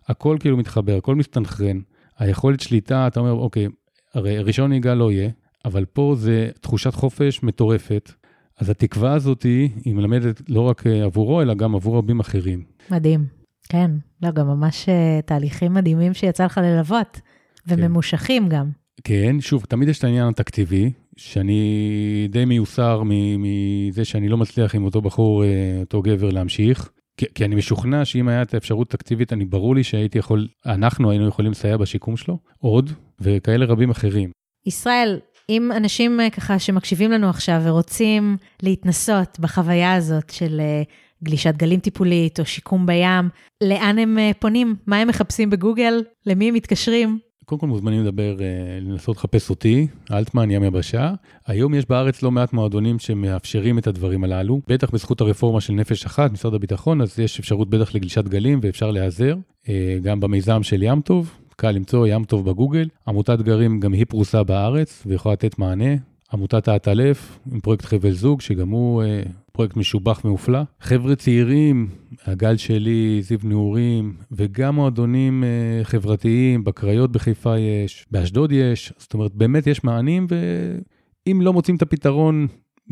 הכל 0.06 0.36
כאילו 0.40 0.56
מתחבר, 0.56 0.96
הכל 0.96 1.14
מסתנכרן. 1.14 1.80
היכולת 2.18 2.60
שליטה, 2.60 3.06
אתה 3.06 3.20
אומר, 3.20 3.32
אוקיי, 3.32 3.68
הרי 4.14 4.38
רישיון 4.38 4.70
נהיגה 4.70 4.94
לא 4.94 5.12
יהיה, 5.12 5.30
אבל 5.64 5.84
פה 5.84 6.14
זה 6.18 6.50
תחושת 6.60 6.94
חופש 6.94 7.42
מטורפת. 7.42 8.12
אז 8.58 8.70
התקווה 8.70 9.12
הזאת 9.12 9.42
היא 9.84 9.94
מלמדת 9.94 10.42
לא 10.48 10.60
רק 10.60 10.86
אה, 10.86 11.04
עבורו, 11.04 11.42
אלא 11.42 11.54
גם 11.54 11.74
עבור 11.74 11.98
רבים 11.98 12.20
אחרים. 12.20 12.64
מדהים, 12.90 13.26
כן. 13.68 13.90
לא, 14.22 14.30
גם 14.30 14.46
ממש 14.46 14.88
אה, 14.88 15.20
תהליכים 15.24 15.74
מדהימים 15.74 16.14
שיצא 16.14 16.44
לך 16.44 16.58
ללוות, 16.58 17.20
וממושכים 17.66 18.42
כן. 18.42 18.48
גם. 18.48 18.70
כן, 19.04 19.36
שוב, 19.40 19.64
תמיד 19.68 19.88
יש 19.88 19.98
את 19.98 20.04
העניין 20.04 20.28
התקציבי, 20.28 20.92
שאני 21.16 22.28
די 22.30 22.44
מיוסר 22.44 23.02
מזה 23.38 24.04
שאני 24.04 24.28
לא 24.28 24.36
מצליח 24.36 24.74
עם 24.74 24.84
אותו 24.84 25.00
בחור, 25.00 25.44
אה, 25.44 25.76
אותו 25.80 26.02
גבר 26.02 26.30
להמשיך. 26.30 26.90
כי, 27.16 27.26
כי 27.34 27.44
אני 27.44 27.54
משוכנע 27.54 28.04
שאם 28.04 28.28
היה 28.28 28.42
את 28.42 28.54
האפשרות 28.54 28.90
תקציבית, 28.90 29.32
אני 29.32 29.44
ברור 29.44 29.74
לי 29.74 29.84
שהייתי 29.84 30.18
יכול, 30.18 30.48
אנחנו 30.66 31.10
היינו 31.10 31.28
יכולים 31.28 31.52
לסייע 31.52 31.76
בשיקום 31.76 32.16
שלו, 32.16 32.38
עוד, 32.58 32.90
וכאלה 33.20 33.66
רבים 33.66 33.90
אחרים. 33.90 34.30
ישראל, 34.66 35.18
אם 35.50 35.72
אנשים 35.76 36.20
אה, 36.20 36.30
ככה 36.30 36.58
שמקשיבים 36.58 37.10
לנו 37.10 37.28
עכשיו 37.28 37.60
ורוצים 37.64 38.36
להתנסות 38.62 39.40
בחוויה 39.40 39.94
הזאת 39.94 40.30
של 40.30 40.60
אה, 40.60 40.82
גלישת 41.24 41.56
גלים 41.56 41.80
טיפולית 41.80 42.40
או 42.40 42.44
שיקום 42.44 42.86
בים, 42.86 43.28
לאן 43.62 43.98
הם 43.98 44.18
פונים? 44.38 44.76
מה 44.86 44.96
הם 44.96 45.08
מחפשים 45.08 45.50
בגוגל? 45.50 46.02
למי 46.26 46.48
הם 46.48 46.54
מתקשרים? 46.54 47.18
קודם 47.46 47.58
כל 47.60 47.66
מוזמנים 47.66 48.04
לדבר, 48.04 48.36
אה, 48.40 48.78
לנסות 48.80 49.16
לחפש 49.16 49.50
אותי, 49.50 49.86
אלטמן, 50.12 50.50
ים 50.50 50.64
יבשה. 50.64 51.14
היום 51.46 51.74
יש 51.74 51.86
בארץ 51.88 52.22
לא 52.22 52.30
מעט 52.30 52.52
מועדונים 52.52 52.98
שמאפשרים 52.98 53.78
את 53.78 53.86
הדברים 53.86 54.24
הללו, 54.24 54.60
בטח 54.68 54.90
בזכות 54.90 55.20
הרפורמה 55.20 55.60
של 55.60 55.72
נפש 55.72 56.04
אחת, 56.04 56.32
משרד 56.32 56.54
הביטחון, 56.54 57.00
אז 57.00 57.18
יש 57.18 57.40
אפשרות 57.40 57.70
בטח 57.70 57.94
לגלישת 57.94 58.28
גלים 58.28 58.60
ואפשר 58.62 58.90
להיעזר. 58.90 59.36
אה, 59.68 59.98
גם 60.02 60.20
במיזם 60.20 60.62
של 60.62 60.82
ים 60.82 61.00
טוב, 61.00 61.30
קל 61.56 61.70
למצוא 61.70 62.06
ים 62.06 62.24
טוב 62.24 62.50
בגוגל. 62.50 62.88
עמותת 63.08 63.40
גרים 63.40 63.80
גם 63.80 63.92
היא 63.92 64.06
פרוסה 64.08 64.42
בארץ 64.42 65.02
ויכולה 65.06 65.32
לתת 65.32 65.58
מענה. 65.58 65.94
עמותת 66.32 66.68
האטלף 66.68 67.38
עם 67.52 67.60
פרויקט 67.60 67.84
חבל 67.84 68.12
זוג, 68.12 68.40
שגם 68.40 68.68
הוא 68.68 69.02
אה, 69.02 69.22
פרויקט 69.56 69.76
משובח 69.76 70.20
ומופלא. 70.24 70.58
חבר'ה 70.80 71.16
צעירים, 71.16 71.88
הגל 72.26 72.56
שלי, 72.56 73.18
זיו 73.22 73.38
נעורים, 73.44 74.14
וגם 74.32 74.74
מועדונים 74.74 75.44
אה, 75.44 75.84
חברתיים, 75.84 76.64
בקריות 76.64 77.12
בחיפה 77.12 77.58
יש, 77.58 78.06
באשדוד 78.10 78.52
יש, 78.52 78.92
זאת 78.98 79.14
אומרת, 79.14 79.34
באמת 79.34 79.66
יש 79.66 79.84
מענים, 79.84 80.26
ואם 80.28 81.40
לא 81.42 81.52
מוצאים 81.52 81.76
את 81.76 81.82
הפתרון 81.82 82.46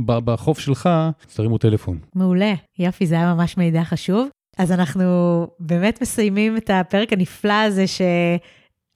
בחוף 0.07 0.59
שלך, 0.59 0.89
אז 1.29 1.35
תרימו 1.35 1.59
טלפון. 1.59 1.99
מעולה, 2.15 2.55
יופי, 2.79 3.07
זה 3.07 3.15
היה 3.15 3.35
ממש 3.35 3.57
מידע 3.57 3.85
חשוב. 3.85 4.29
אז 4.59 4.73
אנחנו 4.73 5.05
באמת 5.61 6.03
מסיימים 6.03 6.57
את 6.57 6.71
הפרק 6.71 7.13
הנפלא 7.13 7.63
הזה 7.63 7.87
ש... 7.87 8.01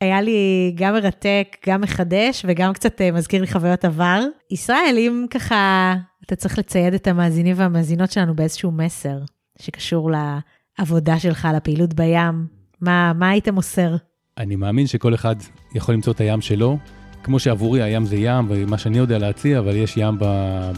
היה 0.00 0.20
לי 0.20 0.72
גם 0.74 0.94
מרתק, 0.94 1.56
גם 1.68 1.80
מחדש 1.80 2.44
וגם 2.48 2.72
קצת 2.72 3.00
אה, 3.00 3.12
מזכיר 3.12 3.40
לי 3.40 3.46
חוויות 3.46 3.84
עבר. 3.84 4.24
ישראל, 4.50 4.94
אם 4.98 5.26
ככה 5.30 5.94
אתה 6.26 6.37
צריך 6.37 6.58
לצייד 6.58 6.94
את 6.94 7.06
המאזינים 7.06 7.54
והמאזינות 7.58 8.11
שלנו 8.11 8.34
באיזשהו 8.34 8.70
מסר 8.70 9.18
שקשור 9.58 10.11
לעבודה 10.11 11.18
שלך, 11.18 11.48
לפעילות 11.56 11.94
בים, 11.94 12.46
מה, 12.80 13.12
מה 13.12 13.30
היית 13.30 13.48
מוסר? 13.48 13.96
אני 14.38 14.56
מאמין 14.56 14.87
שכל 14.87 15.14
אחד 15.14 15.37
יכול 15.74 15.94
למצוא 15.94 16.12
את 16.12 16.20
הים 16.20 16.40
שלו. 16.40 16.78
כמו 17.22 17.38
שעבורי 17.38 17.82
הים 17.82 18.04
זה 18.04 18.16
ים, 18.16 18.46
ומה 18.48 18.78
שאני 18.78 18.98
יודע 18.98 19.18
להציע, 19.18 19.58
אבל 19.58 19.76
יש 19.76 19.96
ים 19.96 20.18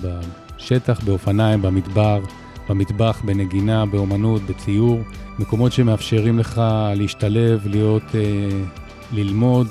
בשטח, 0.02 1.00
באופניים, 1.04 1.62
במדבר, 1.62 2.20
במטבח, 2.68 3.22
בנגינה, 3.24 3.87
באומנות, 3.87 4.42
בציור, 4.42 5.00
מקומות 5.38 5.72
שמאפשרים 5.72 6.38
לך 6.38 6.62
להשתלב, 6.96 7.66
להיות... 7.66 8.14
אה, 8.14 8.80
ללמוד, 9.12 9.66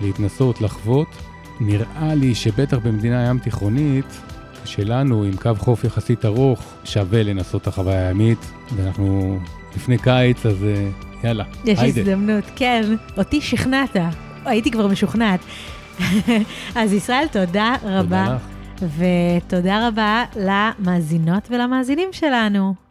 להתנסות, 0.00 0.60
לחוות. 0.60 1.08
נראה 1.60 2.14
לי 2.14 2.34
שבטח 2.34 2.78
במדינה 2.78 3.26
ים 3.28 3.38
תיכונית 3.38 4.20
שלנו, 4.64 5.24
עם 5.24 5.36
קו 5.36 5.50
חוף 5.58 5.84
יחסית 5.84 6.24
ארוך, 6.24 6.62
שווה 6.84 7.22
לנסות 7.22 7.62
את 7.62 7.66
החוויה 7.66 8.08
הימית, 8.08 8.50
ואנחנו 8.76 9.38
לפני 9.76 9.98
קיץ, 9.98 10.46
אז 10.46 10.64
אה, 10.64 10.88
יאללה, 11.24 11.44
יש 11.64 11.78
היידה. 11.78 12.00
הזדמנות, 12.00 12.44
כן. 12.56 12.82
אותי 13.18 13.40
שכנעת, 13.40 13.96
הייתי 14.44 14.70
כבר 14.70 14.86
משוכנעת. 14.86 15.40
אז 16.74 16.92
ישראל, 16.92 17.26
תודה 17.32 17.74
רבה. 17.82 18.24
תודה 18.24 18.34
לך. 18.34 18.54
ותודה 18.98 19.88
רבה 19.88 20.24
למאזינות 20.36 21.48
ולמאזינים 21.50 22.08
שלנו. 22.12 22.83